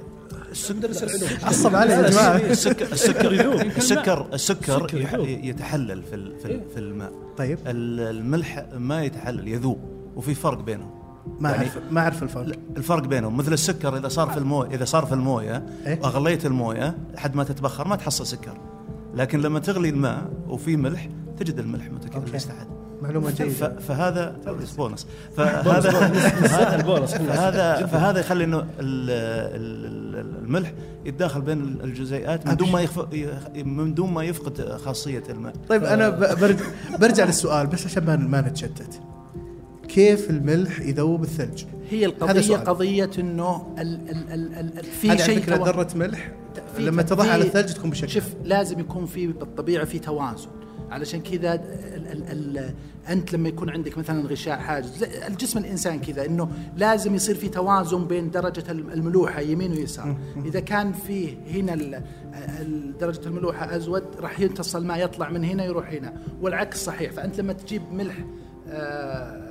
ندرس 0.71 1.03
العلوم 1.03 1.29
عصب 1.43 1.75
علي 1.75 1.93
يا 1.93 2.09
جماعة 2.09 2.35
السكر 2.37 2.91
السكر 2.91 3.33
يذوب. 3.33 3.61
السكر 3.77 4.27
السكر. 4.33 4.99
يتحلل 5.43 6.03
في 6.03 6.15
ال- 6.15 6.39
في 6.39 6.45
ال- 6.45 6.69
في 6.73 6.79
الماء 6.79 7.11
طيب 7.37 7.59
ال- 7.67 7.99
الملح 8.17 8.65
ما 8.77 9.03
يتحلل 9.03 9.47
يذوب 9.47 9.79
وفي 10.15 10.33
فرق 10.35 10.61
بينهم 10.61 10.91
ما 11.39 11.49
يعني- 11.51 11.61
اعرف 11.63 11.79
ما 11.91 12.01
أعرف 12.01 12.23
الفرق 12.23 12.55
الفرق 12.77 13.03
بينهم 13.07 13.37
مثل 13.37 13.53
السكر 13.53 13.97
إذا 13.97 14.07
صار 14.07 14.29
في 14.29 14.37
المويه 14.37 14.69
إذا 14.69 14.85
صار 14.85 15.05
في 15.05 15.13
الموية 15.13 15.65
إيه؟ 15.85 15.99
واغليت 16.01 16.45
الموية 16.45 16.97
لحد 17.13 17.35
ما 17.35 17.43
تتبخر 17.43 17.87
ما 17.87 17.95
تحصل 17.95 18.27
سكر 18.27 18.57
لكن 19.15 19.39
لما 19.41 19.59
تغلي 19.59 19.89
الماء 19.89 20.29
وفي 20.47 20.77
ملح 20.77 21.09
تجد 21.39 21.59
الملح 21.59 21.85
أوكي. 21.85 21.95
متكرس 22.19 22.47
تحت 22.47 22.67
معلومه 23.01 23.31
جيدة. 23.31 23.79
فهذا 23.79 24.35
بونص. 24.77 25.07
فهذا 25.37 25.91
هذا 26.57 26.75
البونص. 26.75 27.13
فهذا 27.13 27.85
فهذا 27.85 28.19
يخلي 28.19 28.43
إنه 28.43 28.57
ال- 28.59 28.65
ال- 28.79 30.15
ال- 30.15 30.43
الملح 30.43 30.73
يتداخل 31.05 31.41
بين 31.41 31.61
الجزيئات 31.83 32.47
من 32.47 32.55
دون 32.55 32.71
ما 32.71 32.81
يخف 32.81 33.05
من 33.65 33.93
دون 33.93 34.13
ما 34.13 34.23
يفقد 34.23 34.77
خاصية 34.77 35.23
الماء. 35.29 35.53
طيب 35.69 35.83
أنا 35.83 36.09
برجع, 36.09 36.65
برجع 36.99 37.25
للسؤال 37.25 37.67
بس 37.67 37.85
عشان 37.85 38.27
ما 38.29 38.41
نتشتت. 38.41 39.01
كيف 39.87 40.29
الملح 40.29 40.79
يذوب 40.79 41.23
الثلج؟ 41.23 41.63
هي 41.91 42.05
القضية. 42.05 42.57
قضية 42.57 43.09
إنه 43.19 43.75
ال 43.79 44.09
ال 44.09 44.31
ال 44.33 44.53
ال 44.53 44.77
ال 44.79 44.83
في 44.83 45.11
هذه 45.11 45.17
شيء 45.17 45.39
فكرة 45.39 45.55
ذره 45.55 45.87
ملح. 45.95 46.31
لما 46.79 47.01
تضعها 47.01 47.25
في- 47.25 47.31
على 47.31 47.43
الثلج 47.43 47.73
تكون 47.73 47.89
بشكل 47.89 48.09
شوف 48.09 48.23
لازم 48.43 48.79
يكون 48.79 49.05
في 49.05 49.27
بالطبيعه 49.27 49.85
في 49.85 49.99
توازن. 49.99 50.47
علشان 50.91 51.21
كذا 51.21 51.53
ال 51.53 52.07
ال 52.11 52.57
ال 52.57 52.73
أنت 53.09 53.33
لما 53.33 53.49
يكون 53.49 53.69
عندك 53.69 53.97
مثلا 53.97 54.27
غشاء 54.27 54.57
حاجز 54.59 55.03
الجسم 55.27 55.59
الإنسان 55.59 55.99
كذا 55.99 56.25
إنه 56.25 56.49
لازم 56.77 57.15
يصير 57.15 57.35
في 57.35 57.49
توازن 57.49 58.05
بين 58.07 58.31
درجة 58.31 58.71
الملوحة 58.71 59.39
يمين 59.41 59.71
ويسار. 59.71 60.17
إذا 60.45 60.59
كان 60.59 60.93
فيه 60.93 61.37
هنا 61.53 61.73
ال- 61.73 62.01
ال- 62.61 62.97
درجة 62.97 63.21
الملوحة 63.27 63.75
أزود 63.75 64.03
راح 64.19 64.39
يمتص 64.39 64.75
الماء 64.75 65.03
يطلع 65.03 65.29
من 65.29 65.43
هنا 65.43 65.65
يروح 65.65 65.89
هنا. 65.91 66.13
والعكس 66.41 66.85
صحيح. 66.85 67.11
فأنت 67.11 67.39
لما 67.39 67.53
تجيب 67.53 67.81
ملح 67.91 68.15
آه، 68.69 69.41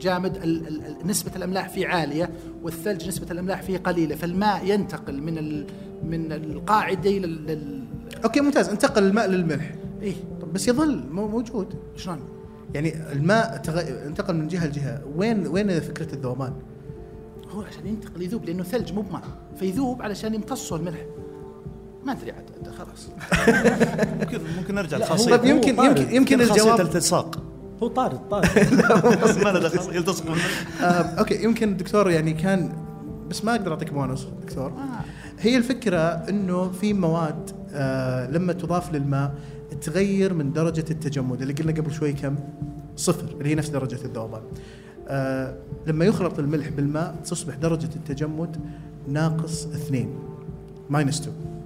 جامد 0.00 0.36
ال- 0.36 0.68
ال- 0.68 0.86
ال- 0.86 1.06
نسبة 1.06 1.30
الأملاح 1.36 1.68
فيه 1.68 1.86
عالية 1.86 2.30
والثلج 2.62 3.08
نسبة 3.08 3.26
الأملاح 3.30 3.62
فيه 3.62 3.78
قليلة 3.78 4.16
فالماء 4.16 4.64
ينتقل 4.66 5.22
من 5.22 5.38
ال 5.38 5.66
من 6.04 6.32
القاعدة 6.32 7.10
لل. 7.10 7.84
أوكي 8.24 8.40
ممتاز. 8.40 8.68
انتقل 8.68 9.04
الماء 9.04 9.26
للملح. 9.30 9.74
إيه. 10.02 10.14
طب 10.40 10.52
بس 10.52 10.68
يظل 10.68 11.04
مو- 11.10 11.28
موجود. 11.28 11.74
شلون؟ 11.96 12.20
يعني 12.74 13.12
الماء 13.12 13.56
تغ... 13.56 13.80
انتقل 14.06 14.34
من 14.36 14.48
جهة 14.48 14.66
لجهة. 14.66 15.02
وين 15.16 15.46
وين 15.46 15.80
فكرة 15.80 16.14
الذوبان؟ 16.14 16.52
هو 17.50 17.62
عشان 17.62 17.86
ينتقل 17.86 18.22
يذوب 18.22 18.44
لأنه 18.44 18.62
ثلج 18.62 18.92
مو 18.92 19.00
بماء. 19.02 19.22
فيذوب 19.58 20.02
علشان 20.02 20.34
يمتصه 20.34 20.76
الملح. 20.76 21.06
ما 22.04 22.12
أدري 22.12 22.32
عاد 22.32 22.44
خلاص. 22.78 23.08
ممكن 24.20 24.40
ممكن 24.58 24.74
نرجع 24.74 24.96
لخاصيه 24.98 25.36
طيب 25.36 25.44
يمكن. 25.44 25.84
يمكن 25.84 26.14
يمكن 26.14 26.40
الجواب 26.40 26.80
الالتصاق؟ 26.80 27.42
هو 27.82 27.88
طارد 27.88 28.18
طارد. 28.30 28.48
ما 29.44 29.48
له 29.50 29.58
دخل 29.58 29.96
يلتصق 29.96 30.24
آه، 30.80 30.84
أوكي 30.84 31.44
يمكن 31.44 31.68
الدكتور 31.68 32.10
يعني 32.10 32.32
كان 32.32 32.72
بس 33.30 33.44
ما 33.44 33.50
أقدر 33.52 33.72
أعطيك 33.72 33.92
بونص 33.92 34.26
دكتور. 34.42 34.72
هي 35.40 35.56
الفكرة 35.56 35.98
إنه 35.98 36.68
في 36.68 36.92
مواد 36.92 37.50
آه 37.72 38.30
لما 38.30 38.52
تضاف 38.52 38.92
للماء 38.92 39.34
تغير 39.80 40.34
من 40.34 40.52
درجة 40.52 40.84
التجمد 40.90 41.42
اللي 41.42 41.54
قلنا 41.54 41.72
قبل 41.72 41.92
شوي 41.92 42.12
كم؟ 42.12 42.36
صفر 42.96 43.36
اللي 43.38 43.48
هي 43.48 43.54
نفس 43.54 43.68
درجة 43.68 43.98
الذوبان. 44.04 44.42
آه 45.08 45.54
لما 45.86 46.04
يخلط 46.04 46.38
الملح 46.38 46.68
بالماء 46.68 47.14
تصبح 47.24 47.54
درجة 47.54 47.90
التجمد 47.96 48.56
ناقص 49.08 49.66
اثنين 49.66 50.18
minus 50.90 51.20
2 51.20 51.36
آه، 51.36 51.57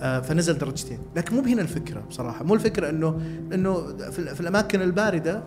فنزل 0.00 0.58
درجتين. 0.58 0.98
لكن 1.16 1.36
مو 1.36 1.42
بهنا 1.42 1.62
الفكرة 1.62 2.00
بصراحة. 2.00 2.44
مو 2.44 2.54
الفكرة 2.54 2.88
إنه 2.90 3.20
إنه 3.54 3.96
في, 4.10 4.18
ال- 4.18 4.34
في 4.34 4.40
الأماكن 4.40 4.82
الباردة 4.82 5.42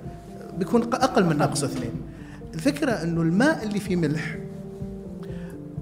بيكون 0.58 0.82
أقل 0.84 1.26
من 1.26 1.38
ناقص 1.38 1.64
اثنين. 1.64 1.92
الفكرة 2.54 2.92
إنه 2.92 3.22
الماء 3.22 3.64
اللي 3.64 3.80
فيه 3.80 3.96
ملح 3.96 4.38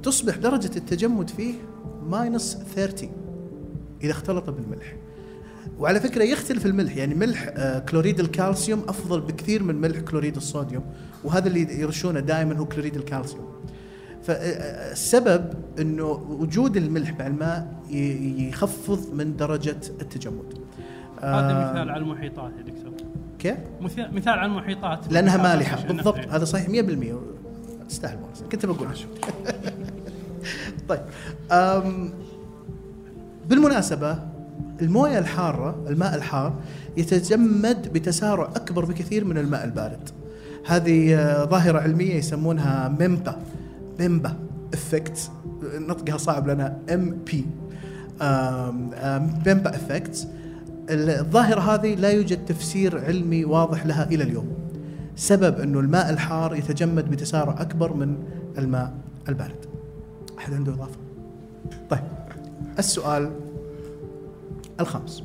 تصبح 0.04 0.36
درجة 0.38 0.72
التجمد 0.78 1.30
فيه 1.30 1.54
minus 2.10 2.58
30 2.76 3.10
إذا 4.04 4.12
اختلط 4.12 4.50
بالملح. 4.50 4.96
وعلى 5.80 6.00
فكرة 6.00 6.24
يختلف 6.24 6.66
الملح. 6.66 6.98
يعني 6.98 7.16
ملح 7.16 7.50
آه، 7.56 7.80
كلوريد 7.80 8.20
الكالسيوم 8.20 8.82
أفضل 8.88 9.22
بكثير 9.22 9.64
من 9.64 9.76
ملح 9.82 10.00
كلوريد 10.00 10.36
الصوديوم. 10.36 10.84
وهذا 11.24 11.48
اللي 11.48 11.80
يرشونه 11.80 12.20
دائما 12.20 12.58
هو 12.58 12.66
كلوريد 12.66 12.96
الكالسيوم. 12.96 13.52
فالسبب 14.24 15.54
إنه 15.80 16.06
وجود 16.30 16.78
الملح 16.78 17.20
مع 17.20 17.28
الماء 17.28 17.68
يخفض 18.50 19.14
من 19.14 19.38
درجة 19.38 19.80
التجمد. 20.02 20.54
هذا 21.22 21.52
آه، 21.52 21.72
مثال 21.72 21.90
على 21.90 22.04
المحيطات 22.04 22.52
يا 22.58 22.62
دكتور. 22.62 22.94
كيف؟ 23.40 23.58
مثال 23.82 24.16
مثال 24.16 24.34
على 24.34 24.46
المحيطات. 24.52 25.14
لأنها 25.14 25.38
مالحة. 25.38 25.88
بالضبط. 25.88 26.18
هذا 26.30 26.46
صحيح. 26.46 26.68
100% 26.68 27.20
تستاهل 27.90 28.18
بونص 28.18 28.44
كنت 28.52 28.66
بقول. 28.66 28.88
طيب. 30.90 31.02
بالمناسبة 33.50 34.20
الموية 34.82 35.20
الحارة 35.20 35.86
الماء 35.88 36.16
الحار 36.16 36.54
يتجمد 36.98 37.94
بتسارع 37.94 38.46
أكبر 38.46 38.86
بكثير 38.86 39.26
من 39.26 39.38
الماء 39.38 39.64
البارد. 39.64 40.10
هذه 40.66 41.16
آه، 41.16 41.46
ظاهرة 41.46 41.80
علمية 41.80 42.16
يسمونها 42.16 42.96
Mpemba 43.00 43.40
Mpemba 44.02 44.36
effect 44.74 45.32
نطقها 45.64 46.18
صعب 46.18 46.50
لنا 46.50 46.78
M 46.90 47.18
P 47.26 47.46
Mpemba 49.46 49.76
effect 49.76 50.28
الظاهرة 50.90 51.60
هذه 51.60 51.96
لا 51.96 52.10
يوجد 52.10 52.46
تفسير 52.46 53.06
علمي 53.06 53.46
واضح 53.46 53.86
لها 53.86 54.04
إلى 54.04 54.24
اليوم. 54.24 54.48
سبب 55.16 55.60
أنه 55.60 55.80
الماء 55.80 56.10
الحار 56.10 56.56
يتجمد 56.56 57.10
بتسارع 57.10 57.62
أكبر 57.62 57.94
من 57.94 58.18
الماء 58.58 58.94
البارد. 59.30 59.66
أحد 60.38 60.54
عنده 60.54 60.74
إضافة؟ 60.74 60.98
طيب 61.90 62.04
السؤال 62.80 63.32
الخامس. 64.80 65.24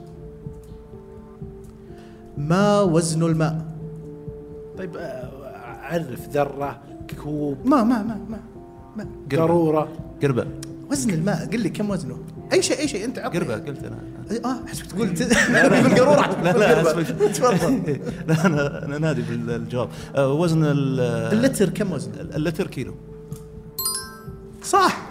ما 2.39 2.81
وزن 2.81 3.23
الماء؟ 3.23 3.67
طيب 4.79 4.97
عرف 5.83 6.29
ذرة 6.29 6.81
كوب. 7.23 7.57
ما 7.65 7.83
ما 7.83 8.03
ما 8.03 8.19
ما, 8.31 8.39
قاروره 9.33 9.89
قربة. 10.23 10.47
وزن 10.91 11.11
الماء 11.11 11.47
قل 11.53 11.61
لي 11.61 11.69
كم 11.69 11.91
وزنه؟ 11.91 12.19
أي 12.53 12.63
شيء 12.63 12.79
أي 12.79 12.89
شيء. 12.89 13.05
أنت 13.05 13.19
عطني. 13.19 13.39
قربة 13.41 13.55
قلت 13.55 13.85
أنا. 13.85 13.99
آه 14.45 14.67
حسبك. 14.67 14.87
تقول 14.87 15.09
بالقاروره 15.09 16.43
لا 16.43 16.53
لا. 16.59 17.03
تفضل. 17.29 18.01
لا 18.29 18.47
أنا 18.47 18.85
أنا 18.85 18.99
نادي 18.99 19.23
بالجواب. 19.23 19.89
آه، 20.17 20.33
وزن 20.33 20.65
ال- 20.65 21.01
اللتر 21.33 21.69
كم 21.69 21.93
وزنه؟ 21.93 22.15
اللتر 22.21 22.67
كيلو. 22.67 22.95
صح. 24.63 25.06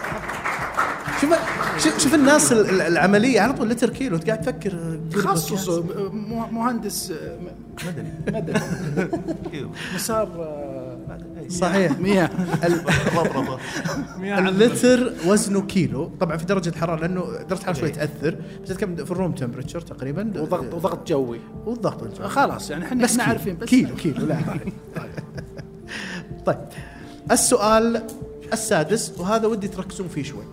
شوف 1.78 1.84
شوف- 1.84 2.00
شوف 2.04 2.14
الناس 2.14 2.52
ال- 2.52 2.70
ال- 2.70 2.82
العملية 2.82 3.42
على 3.42 3.54
طول 3.54 3.70
لتر 3.70 3.90
كيلو 3.90 4.16
انت 4.16 4.28
قاعد 4.30 4.42
تفكر 4.42 5.00
تخصص 5.12 5.70
مه- 5.70 6.52
مهندس 6.52 7.12
آه، 7.12 7.38
مدني. 7.88 8.10
مدني. 8.28 8.60
مسار 9.96 10.28
آه، 10.40 10.98
صحيح. 11.50 12.00
مياه. 12.00 12.30
اللتر 14.50 15.14
وزنه 15.28 15.62
كيلو. 15.62 16.12
طبعا 16.20 16.38
في 16.38 16.46
درجة 16.46 16.70
الحراره 16.70 17.00
لأنه 17.02 17.22
درجة 17.50 17.60
الحراره 17.60 17.78
شوي 17.80 17.90
تأثر 17.90 18.38
بس 18.64 18.72
كم 18.74 18.96
في 18.96 19.12
الروم 19.12 19.32
تمبرتشر 19.32 19.82
تقريبا. 19.82 20.34
وضغط 20.42 20.74
وضغط 20.74 21.08
جوي. 21.08 21.40
والضغط 21.66 22.04
الجوي. 22.04 22.28
خلاص 22.30 22.70
يعني 22.70 22.86
إحنا 22.86 23.04
بس. 23.04 23.20
عارفين 23.20 23.58
بس 23.58 23.68
كيلو 23.70 23.96
كيلو 23.96 24.26
لا 24.26 24.38
طيب. 26.46 26.58
السؤال 27.32 28.04
السادس 28.54 29.14
وهذا 29.18 29.48
ودي 29.48 29.68
تركزون 29.68 30.08
فيه 30.08 30.24
شوي. 30.24 30.44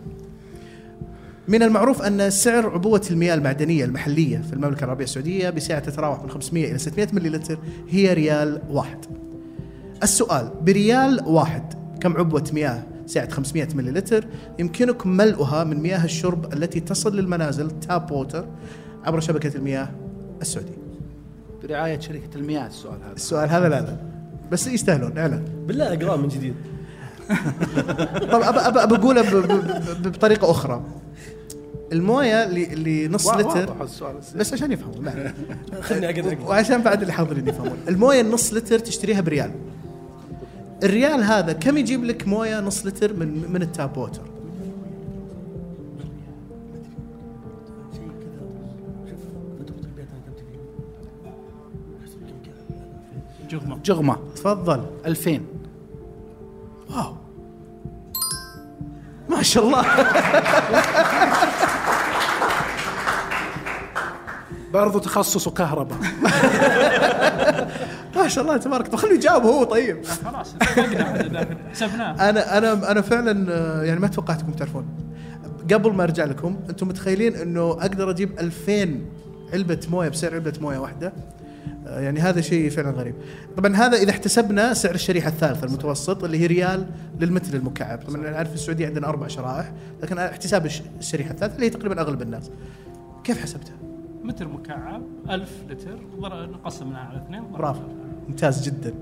من 1.48 1.62
المعروف 1.62 2.02
أن 2.02 2.30
سعر 2.30 2.70
عبوة 2.70 3.02
المياه 3.10 3.34
المعدنية 3.34 3.84
المحلية 3.84 4.38
في 4.38 4.52
المملكة 4.52 4.84
العربية 4.84 5.04
السعودية 5.04 5.50
بسعة 5.50 5.78
تتراوح 5.78 6.22
من 6.22 6.30
500 6.30 6.70
إلى 6.70 6.78
600 6.78 7.08
مليلتر 7.12 7.58
هي 7.88 8.12
ريال 8.12 8.62
واحد. 8.70 8.98
السؤال 10.02 10.50
بريال 10.62 11.20
واحد 11.26 11.74
كم 12.00 12.16
عبوة 12.16 12.44
مياه 12.52 12.82
سعة 13.06 13.30
500 13.30 13.68
مليلتر؟ 13.74 14.24
يمكنكم 14.58 15.10
ملؤها 15.10 15.64
من 15.64 15.76
مياه 15.76 16.04
الشرب 16.04 16.52
التي 16.52 16.80
تصل 16.80 17.16
للمنازل 17.16 17.70
tap 17.70 18.10
water 18.10 18.46
عبر 19.04 19.20
شبكة 19.20 19.56
المياه 19.56 19.88
السعودية. 20.40 20.82
برعاية 21.62 22.00
شركة 22.00 22.36
المياه 22.36 22.66
السؤال 22.66 23.02
هذا. 23.04 23.12
السؤال 23.12 23.48
هذا 23.48 23.68
لا 23.68 23.80
لا. 23.80 23.96
بس 24.52 24.66
يستاهلون 24.66 25.18
اعلان 25.18 25.44
بالله 25.66 25.92
اقراه 25.94 26.16
من 26.16 26.28
جديد. 26.28 26.54
طب 28.32 28.42
أب 28.42 28.76
أب 28.78 28.88
بقولها 29.00 29.22
ب- 29.22 29.36
ب- 29.36 30.02
ب- 30.02 30.12
بطريقة 30.12 30.50
أخرى. 30.50 30.82
الموية 31.92 32.44
اللي, 32.44 32.72
اللي 32.72 33.08
نص 33.08 33.28
لتر 33.28 33.46
واضح 33.46 33.80
السؤال 33.80 34.14
بس 34.36 34.52
عشان 34.52 34.72
يفهموا 34.72 34.94
لا. 35.02 35.32
خلني 35.88 36.10
اقعد 36.10 36.38
وعشان 36.46 36.82
بعد 36.82 37.00
اللي 37.00 37.12
حاضرين 37.12 37.48
يفهمون. 37.48 37.76
الموية 37.88 38.20
النص 38.20 38.52
لتر 38.54 38.78
تشتريها 38.78 39.20
بريال. 39.20 39.50
الريال 40.82 41.22
هذا 41.24 41.52
كم 41.52 41.76
يجيب 41.76 42.04
لك 42.04 42.28
موية 42.28 42.60
نص 42.60 42.86
لتر 42.86 43.12
من 43.16 43.52
من 43.52 43.62
ال 43.62 43.71
tap 43.71 43.96
water؟ 43.98 44.22
جغمة. 53.50 53.78
جغمة. 53.84 54.16
تفضل. 54.36 54.84
2000 55.06 55.40
واو. 56.90 57.14
ما 59.32 59.42
شاء 59.42 59.64
الله. 59.64 59.84
برضو 64.72 64.98
تخصصه 64.98 65.50
كهرباء. 65.50 65.98
ما 68.16 68.28
شاء 68.28 68.44
الله 68.44 68.56
تبارك 68.56 68.86
الله. 68.86 68.98
خليه 68.98 69.14
يجاوب 69.14 69.42
هو 69.42 69.64
طيب. 69.64 70.04
خلاص 70.24 70.54
أنا 71.98 72.58
أنا 72.58 72.90
أنا 72.90 73.00
فعلا 73.00 73.46
آه، 73.52 73.82
يعني 73.82 74.00
ما 74.00 74.08
توقعتكم 74.08 74.52
تعرفون. 74.52 74.86
قبل 75.72 75.92
ما 75.92 76.02
أرجع 76.02 76.24
لكم 76.24 76.56
أنتم 76.70 76.88
متخيلين 76.88 77.36
إنه 77.36 77.70
أقدر 77.70 78.10
أجيب 78.10 78.38
2000 78.38 78.98
علبة 79.52 79.80
موية 79.90 80.08
بسعر 80.08 80.34
علبة 80.34 80.52
موية 80.60 80.78
واحدة؟ 80.78 81.12
يعني 81.86 82.20
هذا 82.20 82.40
شيء 82.40 82.70
فعلا 82.70 82.90
غريب. 82.90 83.14
طبعا 83.56 83.76
هذا 83.76 83.96
إذا 83.96 84.10
احتسبنا 84.10 84.74
سعر 84.74 84.94
الشريحة 84.94 85.28
الثالثة 85.28 85.66
المتوسط 85.66 86.24
اللي 86.24 86.38
هي 86.40 86.46
ريال 86.46 86.86
للمتر 87.20 87.54
المكعب. 87.56 87.98
طبعا 88.08 88.28
أنا 88.28 88.36
عارف 88.36 88.48
في 88.48 88.54
السعودية 88.54 88.86
عندنا 88.86 89.08
أربع 89.08 89.26
شرائح 89.26 89.72
لكن 90.02 90.18
احتساب 90.18 90.66
الش- 90.66 90.82
الشريحة 91.00 91.30
الثالثة 91.30 91.54
اللي 91.54 91.66
هي 91.66 91.70
تقريبا 91.70 92.00
أغلب 92.00 92.22
الناس. 92.22 92.50
كيف 93.24 93.42
حسبتها؟ 93.42 93.74
متر 94.24 94.48
مكعب 94.48 95.02
1000 95.30 95.48
لتر 95.70 95.98
نقسمناها 96.52 97.00
على 97.00 97.18
اثنين 97.18 97.42
برافو. 97.52 97.82
ممتاز 98.28 98.62
جدا. 98.68 98.92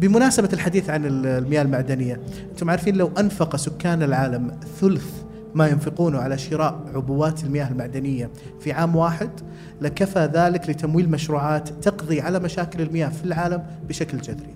بمناسبة 0.00 0.48
الحديث 0.52 0.90
عن 0.90 1.06
ال- 1.06 1.26
المياه 1.26 1.62
المعدنية 1.62 2.20
أنتم 2.50 2.70
عارفين 2.70 2.96
لو 2.96 3.10
أنفق 3.18 3.56
سكان 3.56 4.02
العالم 4.02 4.50
ثلث 4.80 5.22
ما 5.54 5.68
ينفقونه 5.68 6.18
على 6.18 6.38
شراء 6.38 6.80
عبوات 6.94 7.44
المياه 7.44 7.68
المعدنية. 7.68 8.30
في 8.60 8.72
عام 8.72 8.96
واحد 8.96 9.30
لكفى 9.80 10.30
ذلك 10.34 10.70
لتمويل 10.70 11.10
مشروعات 11.10 11.68
تقضي 11.68 12.20
على 12.20 12.38
مشاكل 12.38 12.80
المياه 12.80 13.08
في 13.08 13.24
العالم 13.24 13.62
بشكل 13.88 14.18
جذري. 14.18 14.54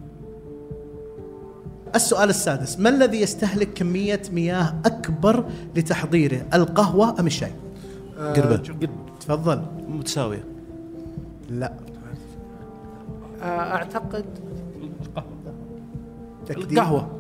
السؤال 1.94 2.28
السادس 2.28 2.78
ما 2.78 2.88
الذي 2.88 3.20
يستهلك 3.20 3.72
كمية 3.72 4.22
مياه 4.33 4.74
أكبر 4.85 5.44
لتحضيره 5.76 6.46
القهوة 6.55 7.20
أم 7.20 7.26
الشاي؟ 7.26 7.52
قربة. 8.18 8.62
تفضل. 9.20 9.62
متساوية. 9.88 10.44
لا. 11.50 11.72
آه، 13.42 13.46
أعتقد 13.46 14.24
القهوة. 14.83 15.26
القهوة. 16.50 17.11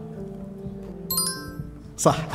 صح. 1.96 2.16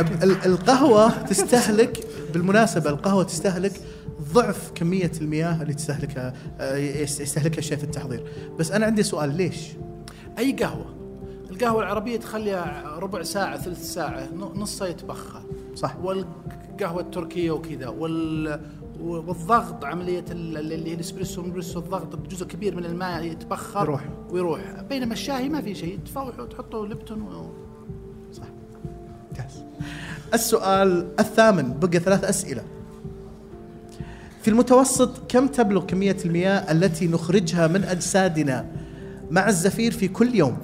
ال- 0.00 0.22
ال- 0.22 0.44
القهوة 0.46 1.22
تستهلك 1.22 2.06
بالمناسبة 2.32 2.90
القهوة 2.90 3.22
تستهلك 3.24 3.72
ضعف 4.34 4.70
كمية 4.74 5.12
المياه 5.20 5.62
اللي 5.62 5.74
تستهلكها 5.74 6.34
آه، 6.60 6.76
يس- 6.76 7.20
يستهلكها 7.20 7.58
الشيء 7.58 7.76
في 7.78 7.84
التحضير. 7.84 8.24
بس 8.58 8.70
أنا 8.72 8.86
عندي 8.86 9.02
سؤال 9.02 9.36
ليش؟ 9.36 9.68
أي 10.38 10.52
قهوة؟ 10.52 10.94
القهوة 11.50 11.82
العربية 11.82 12.16
تخليها 12.16 12.94
ربع 12.98 13.22
ساعة 13.22 13.56
ثلث 13.58 13.92
ساعة 13.94 14.28
نصها 14.34 14.88
يتبخر. 14.88 15.42
صح. 15.74 15.96
والقهوة 16.02 17.00
التركية 17.00 17.50
وكذا 17.50 17.88
وال 17.88 18.60
والضغط 19.00 19.84
عملية 19.84 20.24
ال- 20.30 20.56
اللي 20.72 20.90
هي 20.90 20.94
الإسبريسو 20.94 21.40
والاسبريسو 21.40 21.78
الضغط 21.78 22.16
جزء 22.30 22.46
كبير 22.46 22.76
من 22.76 22.84
الماء 22.84 23.22
يتبخر 23.24 23.82
يروح. 23.82 24.08
ويروح. 24.30 24.60
بينما 24.88 25.12
الشاي 25.12 25.48
ما 25.48 25.60
في 25.60 25.74
شيء 25.74 25.98
تفوحه 26.06 26.42
وتحطه 26.42 26.86
لبتون 26.86 27.22
و... 27.22 27.50
ممتاز 29.30 29.64
السؤال 30.34 31.08
الثامن 31.20 31.72
بقى 31.80 31.98
ثلاث 31.98 32.24
أسئلة. 32.24 32.62
في 34.42 34.48
المتوسط 34.48 35.10
كم 35.28 35.46
تبلغ 35.46 35.84
كمية 35.86 36.16
المياه 36.24 36.72
التي 36.72 37.06
نخرجها 37.06 37.66
من 37.66 37.84
أجسادنا 37.84 38.66
مع 39.30 39.48
الزفير 39.48 39.92
في 39.92 40.08
كل 40.08 40.34
يوم؟ 40.34 40.56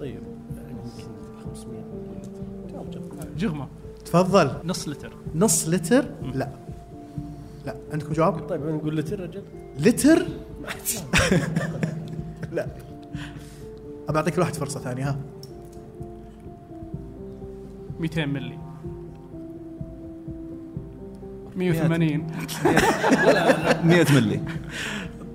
طيب. 0.00 0.22
يعني 0.56 0.70
يمكن 0.70 1.10
500 1.54 1.80
جاوب 2.72 2.90
جاوب 2.90 3.36
جغمة. 3.36 3.68
تفضل. 4.04 4.50
نص 4.64 4.88
لتر. 4.88 5.12
نص 5.34 5.68
لتر؟ 5.68 6.04
لا. 6.34 6.63
لا 7.66 7.76
عندكم 7.92 8.12
جواب؟ 8.12 8.38
طيب 8.48 8.66
نقول 8.66 8.96
لتر 8.96 9.20
رجل 9.20 9.42
لتر؟ 9.78 10.26
لا. 12.52 12.66
أبى 14.08 14.18
أعطيك 14.18 14.34
الواحد 14.34 14.54
فرصة 14.54 14.80
ثانية 14.80 15.08
ها. 15.08 15.16
200 18.00 18.26
ملي 18.26 18.58
180 21.56 22.26
100 23.84 24.06
ملي 24.14 24.40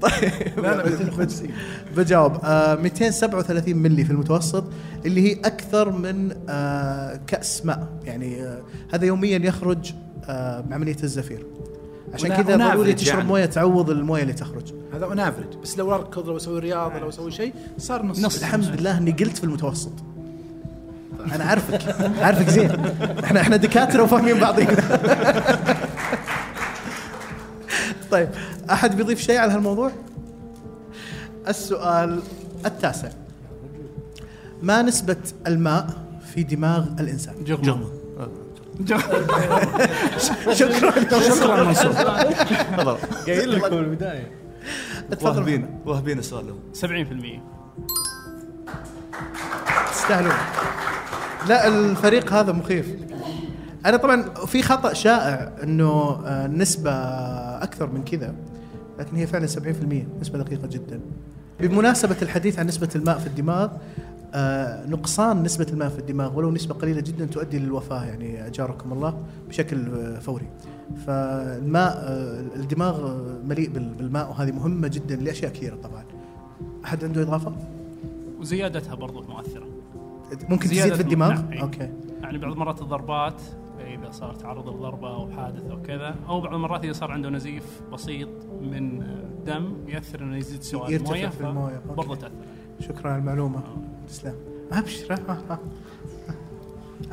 طيب. 0.02 0.32
لا 0.58 0.76
لا 0.76 1.50
بجاوب. 1.98 2.34
آه 2.44 2.76
237 2.76 3.76
ملي 3.78 4.06
في 4.06 4.12
المتوسط 4.12 4.64
اللي 5.06 5.22
هي 5.22 5.40
أكثر 5.40 5.92
من 5.92 6.32
آه 6.50 7.20
كأس 7.28 7.66
ماء. 7.66 7.88
يعني 8.06 8.44
آه 8.44 8.62
هذا 8.94 9.06
يوميا 9.06 9.38
يخرج 9.38 9.94
آه 10.26 10.62
بعملية 10.62 10.98
الزفير. 11.04 11.46
عشان 12.14 12.36
كذا 12.36 12.58
ضروري 12.58 12.94
تشرب 12.94 13.18
يعني. 13.18 13.28
موية 13.28 13.46
تعوض 13.46 13.90
الموية 13.90 14.22
اللي 14.22 14.34
تخرج. 14.34 14.74
هذا 14.94 15.06
on 15.06 15.20
average 15.20 15.48
بس 15.64 15.78
لو 15.78 15.96
اركض 15.96 16.28
لو 16.28 16.38
أسوي 16.38 16.60
رياضة 16.60 17.00
لو 17.00 17.10
أسوي 17.10 17.32
شيء 17.32 17.54
صار 17.78 18.06
نص. 18.06 18.20
نص. 18.20 18.38
الحمد 18.38 18.66
لله 18.66 18.98
إني 18.98 19.12
قلت 19.12 19.38
في 19.38 19.44
المتوسط. 19.44 19.92
أنا 21.36 21.44
عارفك 21.44 21.96
عارفك 22.20 22.50
زين. 22.50 22.72
إحنا 23.24 23.42
إحنا 23.42 23.56
دكاترة 23.56 24.04
وفاهمين 24.04 24.40
بعضينا. 24.40 24.76
طيب 28.12 28.30
أحد 28.72 28.98
بيضيف 28.98 29.20
شيء 29.22 29.38
على 29.38 29.54
هالموضوع؟ 29.54 29.92
السؤال 31.48 32.20
التاسع. 32.66 33.10
ما 34.62 34.82
نسبة 34.82 35.18
الماء 35.48 35.88
في 36.34 36.44
دماغ 36.44 36.86
الإنسان؟ 37.00 37.34
جغمة. 37.44 37.90
شكرا 40.54 41.02
شكرا 41.20 41.64
منصور 41.64 41.94
تفضل 41.94 42.98
قايل 43.28 43.52
لكم 43.52 43.76
من 43.76 43.84
البدايه 43.84 44.32
واهبين 45.22 45.80
واهبين 45.86 46.20
السؤال 46.20 46.48
له 46.48 46.56
70% 46.74 47.40
تستاهلون. 49.92 50.34
لا 51.48 51.68
الفريق 51.68 52.34
هذا 52.34 52.52
مخيف. 52.52 52.88
أنا 53.86 53.98
طبعا 53.98 54.24
في 54.46 54.62
خطأ 54.62 54.94
شائع 54.94 55.52
إنه 55.64 56.22
آه، 56.26 56.46
النسبة 56.46 56.92
أكثر 57.64 57.90
من 57.90 58.04
كذا. 58.04 58.36
لكن 59.00 59.16
هي 59.16 59.28
فعلا 59.28 59.48
70% 59.48 60.08
نسبه 60.22 60.40
دقيقه 60.40 60.68
جدا. 60.68 61.00
بمناسبة 61.60 62.16
الحديث 62.22 62.60
عن 62.60 62.68
نسبة 62.68 62.90
الماء 62.96 63.18
في 63.20 63.28
الدماغ 63.28 63.66
آه، 63.66 63.72
نقصان 64.88 65.44
نسبة 65.44 65.68
الماء 65.70 65.90
في 65.90 66.00
الدماغ 66.00 66.38
ولو 66.38 66.52
نسبة 66.52 66.76
قليلة 66.76 67.02
جدا 67.02 67.26
تؤدي 67.26 67.60
للوفاة 67.60 68.06
يعني 68.06 68.48
أجاركم 68.48 68.94
الله 68.94 69.24
بشكل 69.50 69.94
آه، 69.94 70.20
فوري 70.20 70.48
فالماء 71.08 71.94
آه، 71.98 72.40
الدماغ 72.56 73.08
آه، 73.08 73.40
مليء 73.46 73.70
بال- 73.70 73.94
بالماء 73.94 74.30
وهذه 74.30 74.52
مهمة 74.52 74.88
جدا 74.88 75.16
لأشياء 75.16 75.52
كثيرة 75.52 75.76
طبعا 75.76 76.04
أحد 76.86 77.04
عنده 77.04 77.22
إضافة؟ 77.22 77.54
وزيادتها 78.40 78.96
برضو 78.96 79.22
مؤثرة 79.22 79.68
ممكن 80.50 80.70
تزيد 80.70 80.94
في 80.94 81.02
الدماغ؟ 81.02 81.42
نعم،. 81.42 81.58
أوكي 81.58 81.90
يعني 82.22 82.38
بعض 82.38 82.52
المرات 82.52 82.82
الضربات 82.82 83.42
إذا 83.80 84.12
صار 84.12 84.36
تعرض 84.36 84.70
لضربه 84.70 85.16
أو 85.16 85.30
حادث 85.32 85.72
أو 85.72 85.82
كذا 85.82 86.16
أو 86.28 86.42
بعض 86.42 86.54
المرات 86.54 86.84
إذا 86.84 86.94
صار 86.94 87.12
عنده 87.12 87.30
نزيف 87.30 87.82
بسيط 87.94 88.30
من 88.62 89.04
دم 89.46 89.74
يأثر 89.88 90.24
إنه 90.24 90.38
يزيد 90.38 90.62
سواد 90.62 90.92
يرتفع 90.92 91.16
الموية 91.16 91.28
في 91.28 91.42
الموية، 91.42 91.76
أوكي. 91.76 91.96
برضه 91.98 92.16
تأثر 92.16 92.34
شكرا 92.80 93.12
على 93.12 93.20
المعلومة 93.20 93.64
تسلم 94.10 94.34
أبشر. 94.72 95.20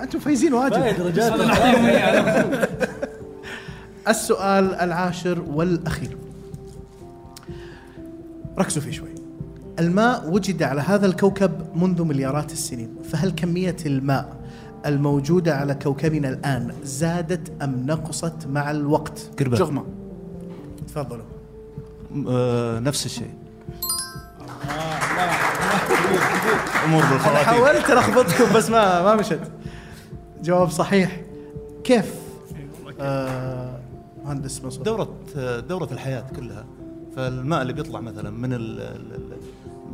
أنتم 0.01 0.19
فايزين 0.19 0.55
واجد. 0.55 1.01
رجال. 1.01 1.41
السؤال 4.09 4.75
العاشر 4.75 5.41
والأخير. 5.41 6.17
ركزوا 8.59 8.83
فيه 8.83 8.91
شوي. 8.91 9.09
الماء 9.79 10.31
وجد 10.31 10.63
على 10.63 10.81
هذا 10.81 11.07
الكوكب 11.07 11.77
منذ 11.77 12.03
مليارات 12.03 12.53
السنين 12.53 12.97
فهل 13.05 13.31
كمية 13.31 13.77
الماء 13.87 14.37
الموجودة 14.87 15.57
على 15.57 15.75
كوكبنا 15.75 16.29
الآن 16.29 16.73
زادت 16.85 17.63
أم 17.63 17.87
نقصت 17.87 18.47
مع 18.47 18.71
الوقت؟ 18.71 19.31
قربة 19.39 19.57
جغمة. 19.57 19.85
تفضلوا. 20.89 21.25
آه 22.29 22.81
نفس 22.81 23.07
الشيء. 23.07 23.31
أمور 26.85 27.03
بالخواتيم. 27.05 27.45
حاولت 27.45 27.91
ألخبطكم 27.91 28.53
بس 28.55 28.71
ما 28.71 29.03
ما 29.03 29.15
مشت 29.15 29.41
جواب 30.43 30.71
صحيح. 30.71 31.21
كيف؟ 31.85 32.15
آه 33.01 33.79
مهندس 34.25 34.65
منصور. 34.65 34.83
دورة 34.83 35.09
دورة 35.69 35.89
الحياة 35.93 36.25
كلها 36.37 36.65
فالماء 37.17 37.63
اللي 37.63 37.73
بيطلع 37.73 38.01
مثلا 38.01 38.31
من 38.31 38.53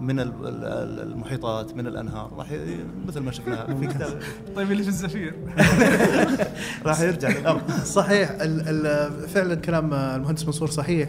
من 0.02 0.20
ال- 0.20 0.32
ال- 0.46 1.00
المحيطات 1.12 1.76
من 1.76 1.86
الأنهار. 1.86 2.32
راح 2.36 2.52
ي- 2.52 2.84
مثل 3.08 3.20
ما 3.20 3.30
شفنا 3.32 3.66
في 3.76 3.86
كتاب. 3.94 4.18
طيب 4.56 4.72
اللي 4.72 4.82
في 4.82 4.88
الزفير. 4.88 5.34
راح 6.86 7.00
يرجع 7.00 7.28
للأرض. 7.38 7.70
صحيح 7.84 8.30
ال 8.30 8.86
ال 8.86 9.28
فعلا 9.28 9.54
كلام 9.54 9.94
المهندس 9.94 10.44
منصور 10.46 10.70
صحيح. 10.70 11.08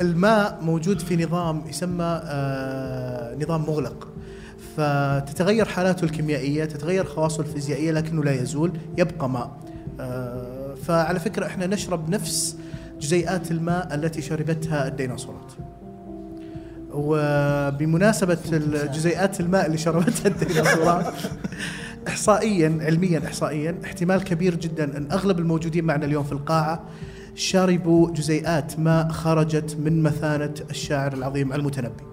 الماء 0.00 0.58
موجود 0.62 1.00
في 1.00 1.24
نظام 1.24 1.62
يسمى 1.68 2.20
آه 2.24 3.36
نظام 3.44 3.60
مغلق. 3.60 4.08
فتتغير 4.76 5.64
حالاته 5.64 6.04
الكيميائية 6.04 6.64
تتغير 6.64 7.04
خواصه 7.04 7.40
الفيزيائية 7.40 7.92
لكنه 7.92 8.24
لا 8.24 8.32
يزول 8.42 8.72
يبقى 8.98 9.28
ماء. 9.30 9.50
آه 10.00 10.74
فعلى 10.74 11.20
فكرة 11.20 11.46
إحنا 11.46 11.66
نشرب 11.66 12.10
نفس 12.10 12.56
جزيئات 13.00 13.50
الماء 13.50 13.94
التي 13.94 14.22
شربتها 14.22 14.88
الديناصورات. 14.88 15.52
وبمناسبة 16.92 18.38
الجزيئات 18.52 19.40
الماء 19.40 19.66
اللي 19.66 19.78
شربتها 19.78 20.28
الديناصورات 20.28 21.14
احصائيا 22.08 22.78
علميا 22.80 23.22
احصائيا 23.26 23.78
احتمال 23.84 24.24
كبير 24.24 24.54
جدا 24.54 24.96
أن 24.96 25.08
أغلب 25.12 25.38
الموجودين 25.38 25.84
معنا 25.84 26.04
اليوم 26.04 26.24
في 26.24 26.32
القاعة 26.32 26.84
شربوا 27.34 28.10
جزيئات 28.10 28.78
ماء 28.78 29.08
خرجت 29.08 29.76
من 29.78 30.02
مثانة 30.02 30.54
الشاعر 30.70 31.12
العظيم 31.12 31.52
المتنبي. 31.52 32.04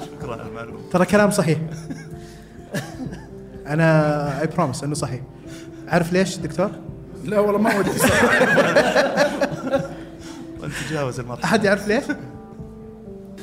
شكرا 0.00 0.46
المعلومة 0.48 0.78
ترى 0.92 1.04
كلام 1.04 1.30
صحيح. 1.30 1.58
أنا 3.66 4.40
اي 4.40 4.46
بروميس 4.46 4.84
إنه 4.84 4.94
صحيح. 4.94 5.20
عارف 5.88 6.12
ليش 6.12 6.36
دكتور؟ 6.36 6.70
لا 7.24 7.38
والله 7.38 7.58
ما 7.58 7.78
ودي 7.78 7.90
وانت 10.68 10.88
تجاوز 10.88 11.20
المرحلة 11.20 11.44
أحد 11.44 11.64
يعرف 11.64 11.88
ليش؟ 11.88 12.04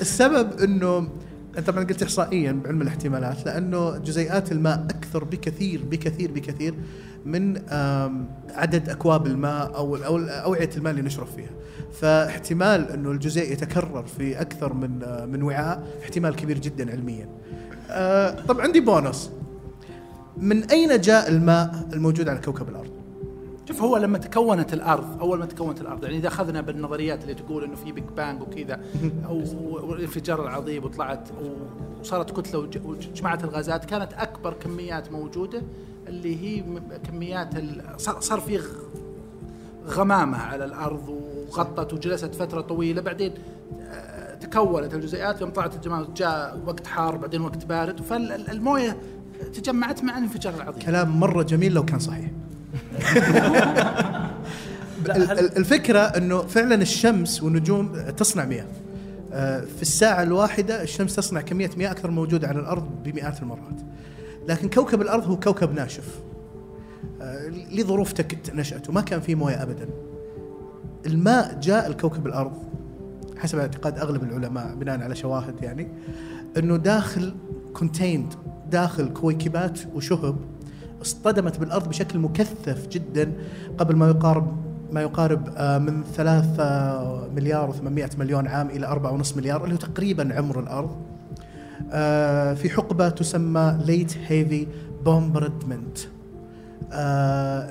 السبب 0.02 0.60
إنه 0.60 1.10
أنت 1.58 1.70
طبعا 1.70 1.84
قلت 1.84 2.04
احصائيا 2.04 2.52
بعلم 2.52 2.82
الاحتمالات 2.82 3.46
لأنه 3.46 3.98
جزيئات 3.98 4.52
الماء 4.52 4.86
أكثر 4.90 5.24
بكثير 5.24 5.82
بكثير 5.92 6.32
بكثير 6.32 6.76
من 7.26 7.58
عدد 8.54 8.90
أكواب 8.90 9.28
الماء 9.28 9.76
أو 9.76 9.96
أو 9.96 10.18
أوعية 10.18 10.70
الماء 10.78 10.92
اللي 10.92 11.02
نشرب 11.02 11.28
فيها. 11.28 11.50
فاحتمال 12.02 12.92
إنه 12.92 13.12
الجزيء 13.12 13.52
يتكرر 13.52 14.04
في 14.04 14.42
أكثر 14.42 14.74
من 14.74 15.04
آه، 15.04 15.26
من 15.26 15.44
وعاء 15.44 15.88
احتمال 16.04 16.36
كبير 16.36 16.60
جدا 16.60 16.92
علميا. 16.92 17.30
آه، 17.90 18.32
طب 18.48 18.62
عندي 18.62 18.80
بونص. 18.80 19.30
من 20.38 20.64
أين 20.64 21.02
جاء 21.02 21.30
الماء 21.30 21.88
الموجود 21.94 22.30
على 22.30 22.40
كوكب 22.40 22.70
الأرض؟ 22.70 23.05
شوف 23.68 23.82
هو 23.82 23.98
لما 23.98 24.18
تكونت 24.18 24.74
الأرض 24.74 25.20
أول 25.20 25.40
ما 25.40 25.46
تكونت 25.46 25.82
الأرض 25.82 26.04
يعني 26.04 26.18
إذا 26.18 26.28
أخذنا 26.28 26.62
بالنظريات 26.62 27.22
اللي 27.24 27.34
تقول 27.34 27.64
إنه 27.64 27.76
في 27.76 27.92
Big 27.92 28.04
Bang 28.18 28.42
وكذا 28.42 28.80
والانفجار 29.90 30.44
العظيم 30.44 30.84
وطلعت 30.84 31.30
وصارت 32.02 32.40
كتلة 32.40 32.60
وج- 32.60 32.86
وجمعت 32.86 33.44
الغازات 33.44 33.86
كانت 33.86 34.14
أكبر 34.14 34.54
كميات 34.54 35.12
موجودة 35.12 35.62
اللي 36.08 36.42
هي 36.42 36.64
كميات 37.12 37.50
صار 37.98 38.40
في 38.40 38.60
غمامة 39.88 40.38
على 40.38 40.66
الأرض 40.66 41.10
وغطت 41.10 41.94
وجلست 41.94 42.36
فترة 42.36 42.62
طويلة 42.62 43.02
بعدين 43.02 43.34
آه، 43.82 44.36
تكونت 44.36 44.94
الجزيئات 44.94 45.42
يوم 45.42 45.50
طلعت 45.50 45.76
الجماعة 45.76 46.08
جاء 46.16 46.60
وقت 46.68 46.88
حار 46.88 47.18
بعدين 47.18 47.42
وقت 47.42 47.66
بارد 47.66 48.02
فالمويه 48.02 48.98
تجمعت 49.54 50.04
مع 50.04 50.18
الانفجار 50.18 50.54
العظيم 50.54 50.84
كلام 50.84 51.20
مرة 51.20 51.44
جميل 51.44 51.74
لو 51.74 51.86
كان 51.86 52.00
صحيح. 52.00 52.30
ال- 55.06 55.32
ال- 55.32 55.58
الفكرة 55.58 56.00
إنه 56.00 56.42
فعلا 56.42 56.76
الشمس 56.76 57.44
والنجوم 57.44 58.00
تصنع 58.18 58.46
مياه 58.46 58.66
في 59.76 59.82
الساعة 59.82 60.24
الواحدة 60.24 60.84
الشمس 60.84 61.16
تصنع 61.16 61.42
كمية 61.42 61.70
مياه 61.78 61.92
أكثر 61.92 62.12
موجودة 62.12 62.48
على 62.48 62.60
الأرض 62.60 62.90
بمئات 63.04 63.42
المرات. 63.42 63.82
لكن 64.48 64.70
كوكب 64.70 65.02
الأرض 65.02 65.24
هو 65.28 65.40
كوكب 65.40 65.74
ناشف. 65.74 66.20
آه، 67.22 67.48
لظروف 67.72 68.14
نشأته. 68.54 68.94
ما 68.94 69.02
كان 69.02 69.22
فيه 69.22 69.36
موية 69.36 69.64
ابدا. 69.64 69.90
الماء 71.06 71.60
جاء 71.60 71.90
لكوكب 71.90 72.28
الأرض 72.28 72.54
حسب 73.38 73.60
اعتقاد 73.60 74.00
أغلب 74.00 74.24
العلماء 74.24 74.76
بناء 74.76 75.02
على 75.02 75.16
شواهد 75.16 75.54
يعني 75.62 75.88
إنه 76.58 76.78
داخل 76.78 77.36
كونتيند 77.74 78.34
داخل 78.72 79.10
كويكبات 79.14 79.80
وشهب 79.96 80.36
اصطدمت 81.06 81.60
بالأرض 81.60 81.90
بشكل 81.90 82.20
مكثف 82.20 82.88
جدا 82.88 83.32
قبل 83.78 83.96
ما 83.96 84.08
يقارب 84.08 84.66
ما 84.92 85.02
يقارب 85.02 85.50
آه، 85.58 85.78
من 85.78 86.04
3 86.04 87.28
مليار 87.36 87.74
و800 87.74 88.20
مليون 88.20 88.48
عام 88.48 88.70
إلى 88.70 88.88
4.5 88.88 89.38
مليار 89.38 89.64
اللي 89.64 89.76
هو 89.76 89.80
تقريبا 89.80 90.36
عمر 90.36 90.60
الأرض. 90.60 90.96
آه، 91.92 92.54
في 92.54 92.70
حقبة 92.70 93.10
تسمى 93.10 93.78
Late 93.86 94.18
Heavy 94.28 94.68
Bombardment 95.06 95.98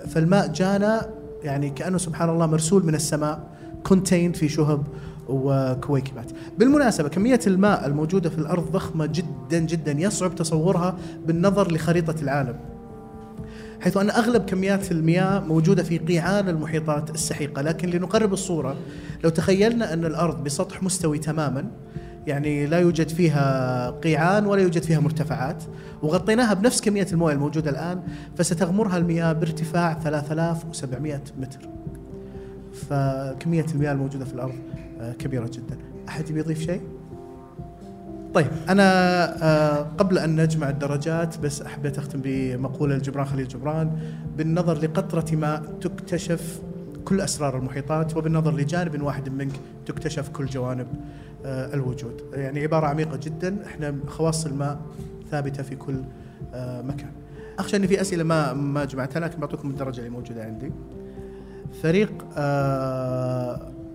فالماء 0.09 0.53
جانا 0.53 1.07
يعني 1.42 1.70
كأنه 1.70 1.99
سبحان 1.99 2.29
الله 2.31 2.47
مرسول 2.47 2.87
من 2.87 2.94
السماء 2.94 3.49
contained 3.85 4.37
في 4.37 4.49
شهب 4.49 4.87
وكويكبات. 5.29 6.33
بالمناسبة 6.59 7.09
كمية 7.09 7.40
الماء 7.47 7.87
الموجودة 7.87 8.31
في 8.31 8.38
الأرض 8.38 8.73
ضخمة 8.73 9.07
جدا 9.07 9.59
جدا 9.59 9.92
يصعب 9.92 10.35
تصورها 10.35 10.97
بالنظر 11.27 11.73
لخريطة 11.73 12.14
العالم. 12.23 12.57
حيث 13.85 13.97
أن 13.97 14.11
أغلب 14.11 14.44
كميات 14.44 14.92
المياه 14.92 15.40
موجودة 15.40 15.83
في 15.83 15.99
قيعان 15.99 16.49
المحيطات 16.49 17.11
السحيقة. 17.11 17.62
لكن 17.62 17.90
لنقرب 17.90 18.33
الصورة 18.33 18.77
لو 19.25 19.31
تخيلنا 19.31 19.92
أن 19.92 20.05
الأرض 20.05 20.44
بسطح 20.44 20.83
مستوي 20.83 21.18
تماما 21.18 21.70
يعني 22.27 22.66
لا 22.66 22.79
يوجد 22.79 23.09
فيها 23.09 23.90
قيعان 23.90 24.47
ولا 24.47 24.62
يوجد 24.62 24.83
فيها 24.83 25.01
مرتفعات 25.01 25.64
وغطيناها 26.03 26.55
بنفس 26.55 26.81
كمية 26.81 27.07
الموية 27.12 27.35
الموجودة 27.35 27.70
الآن 27.70 28.03
فستغمرها 28.37 28.97
المياه 28.97 29.33
بارتفاع 29.33 29.99
3700 30.05 31.20
متر. 31.38 31.68
فكمية 32.73 33.66
المياه 33.75 33.92
الموجودة 33.92 34.25
في 34.25 34.35
الأرض 34.35 34.55
آه، 35.01 35.12
كبيرة 35.12 35.51
جدا. 35.53 35.79
أحد 36.09 36.31
يضيف 36.31 36.61
شيء؟ 36.61 36.81
طيب 38.35 38.47
أنا 38.68 38.85
آه، 39.44 39.87
قبل 39.99 40.18
أن 40.18 40.40
نجمع 40.40 40.68
الدرجات 40.68 41.38
بس 41.38 41.62
حبيت 41.62 41.99
أختم 41.99 42.20
بمقولة 42.25 42.97
لجبران 42.97 43.27
خليل 43.27 43.49
جبران 43.49 43.99
بالنظر 44.37 44.79
لقطرة 44.79 45.37
ماء 45.37 45.62
تكتشف 45.81 46.61
كل 47.05 47.20
أسرار 47.20 47.59
المحيطات 47.59 48.16
وبالنظر 48.16 48.55
لجانب 48.57 49.03
واحد 49.03 49.29
منك 49.29 49.53
تكتشف 49.87 50.29
كل 50.29 50.47
جوانب 50.47 50.87
آه، 51.44 51.75
الوجود. 51.75 52.23
يعني 52.33 52.62
عبارة 52.62 52.87
عميقة 52.87 53.16
جدا 53.23 53.66
إحنا 53.66 53.94
خواص 54.07 54.47
الماء 54.47 54.81
ثابتة 55.31 55.62
في 55.62 55.77
كل 55.77 55.97
آه، 56.55 56.83
مكان. 56.83 57.12
أخشى 57.59 57.77
أن 57.77 57.87
في 57.87 58.01
أسئلة 58.01 58.25
ما 58.25 58.53
ما 58.53 58.85
جمعتها 58.85 59.20
لكن 59.20 59.40
بعطيكم 59.40 59.70
الدرجة 59.70 59.99
اللي 59.99 60.11
موجودة 60.11 60.44
عندي. 60.44 60.73
فريق 61.83 62.25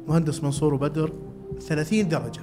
مهندس 0.07 0.43
منصور 0.43 0.73
وبدر 0.73 1.13
30 1.59 2.09
درجة. 2.09 2.41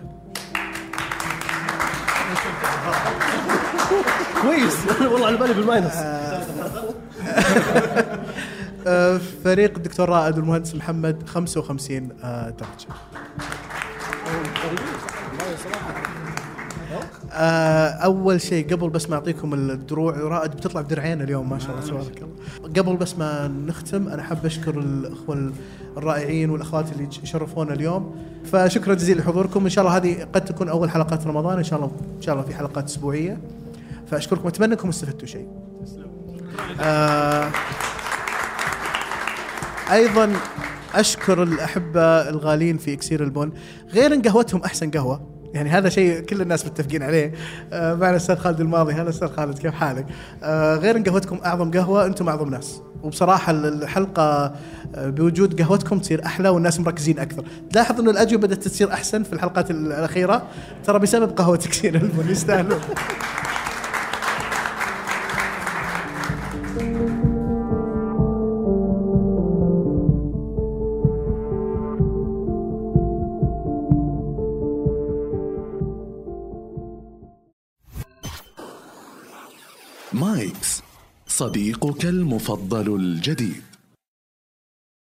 كويس. 4.43 4.77
والله 5.13 5.27
على 5.27 5.37
بالي 5.37 5.55
بالماينس. 5.55 5.95
آه، 8.87 9.21
فريق 9.45 9.77
الدكتور 9.77 10.09
رائد 10.09 10.39
والمهندس 10.39 10.75
محمد 10.75 11.29
55 11.29 12.09
آه، 12.25 12.51
درجة. 12.51 12.89
آه، 17.33 17.89
أول 17.89 18.41
شيء 18.41 18.75
قبل 18.75 18.89
بس 18.91 19.11
ما 19.11 19.15
أعطيكم 19.15 19.55
الدروع 19.55 20.13
رائد 20.17 20.51
بتطلع 20.51 20.81
بدرعين 20.81 21.23
اليوم 21.23 21.51
ما 21.51 21.59
شاء 21.59 21.71
الله 21.71 21.87
تبارك 21.87 22.23
الله. 22.23 22.83
قبل 22.83 22.97
بس 22.97 23.19
ما 23.19 23.49
نختم 23.49 24.09
أنا 24.09 24.23
حاب 24.23 24.47
أشكر 24.47 24.79
الأخوة 24.79 25.53
الرائعين 25.97 26.51
والأخوات 26.51 26.93
اللي 26.93 27.09
شرفونا 27.11 27.73
اليوم. 27.73 28.17
فشكرا 28.45 28.95
جزيلا 28.95 29.21
لحضوركم 29.21 29.65
إن 29.65 29.71
شاء 29.71 29.85
الله 29.85 29.97
هذه 29.97 30.27
قد 30.33 30.45
تكون 30.45 30.69
أول 30.69 30.91
حلقات 30.91 31.27
رمضان. 31.27 31.59
إن 31.59 31.65
شاء 31.65 31.79
الله 31.79 31.93
إن 32.17 32.23
شاء 32.23 32.35
الله 32.35 32.47
في 32.47 32.55
حلقات 32.55 32.85
أسبوعية. 32.85 33.41
فأشكركم. 34.11 34.49
أتمنى 34.49 34.73
أنكم 34.73 34.89
استفدتوا 34.89 35.27
شيء. 35.27 35.49
آه 36.81 37.51
أيضا 39.93 40.33
أشكر 40.95 41.43
الأحبة 41.43 42.01
الغالين 42.01 42.79
في 42.79 42.93
إكسير 42.93 43.23
البن 43.23 43.53
غير 43.93 44.15
إن 44.15 44.23
قهوتهم 44.23 44.63
أحسن 44.63 44.91
قهوة. 44.91 45.36
يعني 45.57 45.71
هذا 45.71 45.89
شيء 45.89 46.21
كل 46.21 46.41
الناس 46.41 46.67
متفقين 46.67 47.03
عليه. 47.03 47.33
آه 47.73 47.95
معنا 47.95 48.11
الاستاذ 48.11 48.37
خالد 48.37 48.61
الماضي 48.61 48.93
هلا 48.93 49.09
أستاذ 49.09 49.29
خالد 49.29 49.59
كيف 49.59 49.75
حالك؟ 49.75 50.07
آه 50.43 50.77
غير 50.77 50.97
إن 50.97 51.03
قهوتكم 51.05 51.39
أعظم 51.45 51.71
قهوة 51.71 52.07
أنتم 52.07 52.29
أعظم 52.29 52.51
ناس. 52.51 52.81
وبصراحة 53.03 53.53
الحلقة 53.53 54.55
آه، 54.95 55.11
بوجود 55.11 55.63
قهوتكم 55.63 55.99
تصير 55.99 56.25
أحلى 56.27 56.49
والناس 56.49 56.81
مركزين 56.81 57.19
أكثر. 57.19 57.45
تلاحظ 57.73 58.01
إنه 58.01 58.11
الأجوبة 58.11 58.47
بدات 58.47 58.65
تصير 58.65 58.93
أحسن 58.93 59.23
في 59.23 59.33
الحلقات 59.33 59.71
الأخيرة؟ 59.71 60.43
ترى 60.85 60.99
بسبب 60.99 61.31
قهوه 61.31 61.57
كثير 61.57 62.11
يستاهلون 62.29 62.81
صديقك 81.37 82.05
المفضل 82.05 82.97
الجديد. 82.97 83.76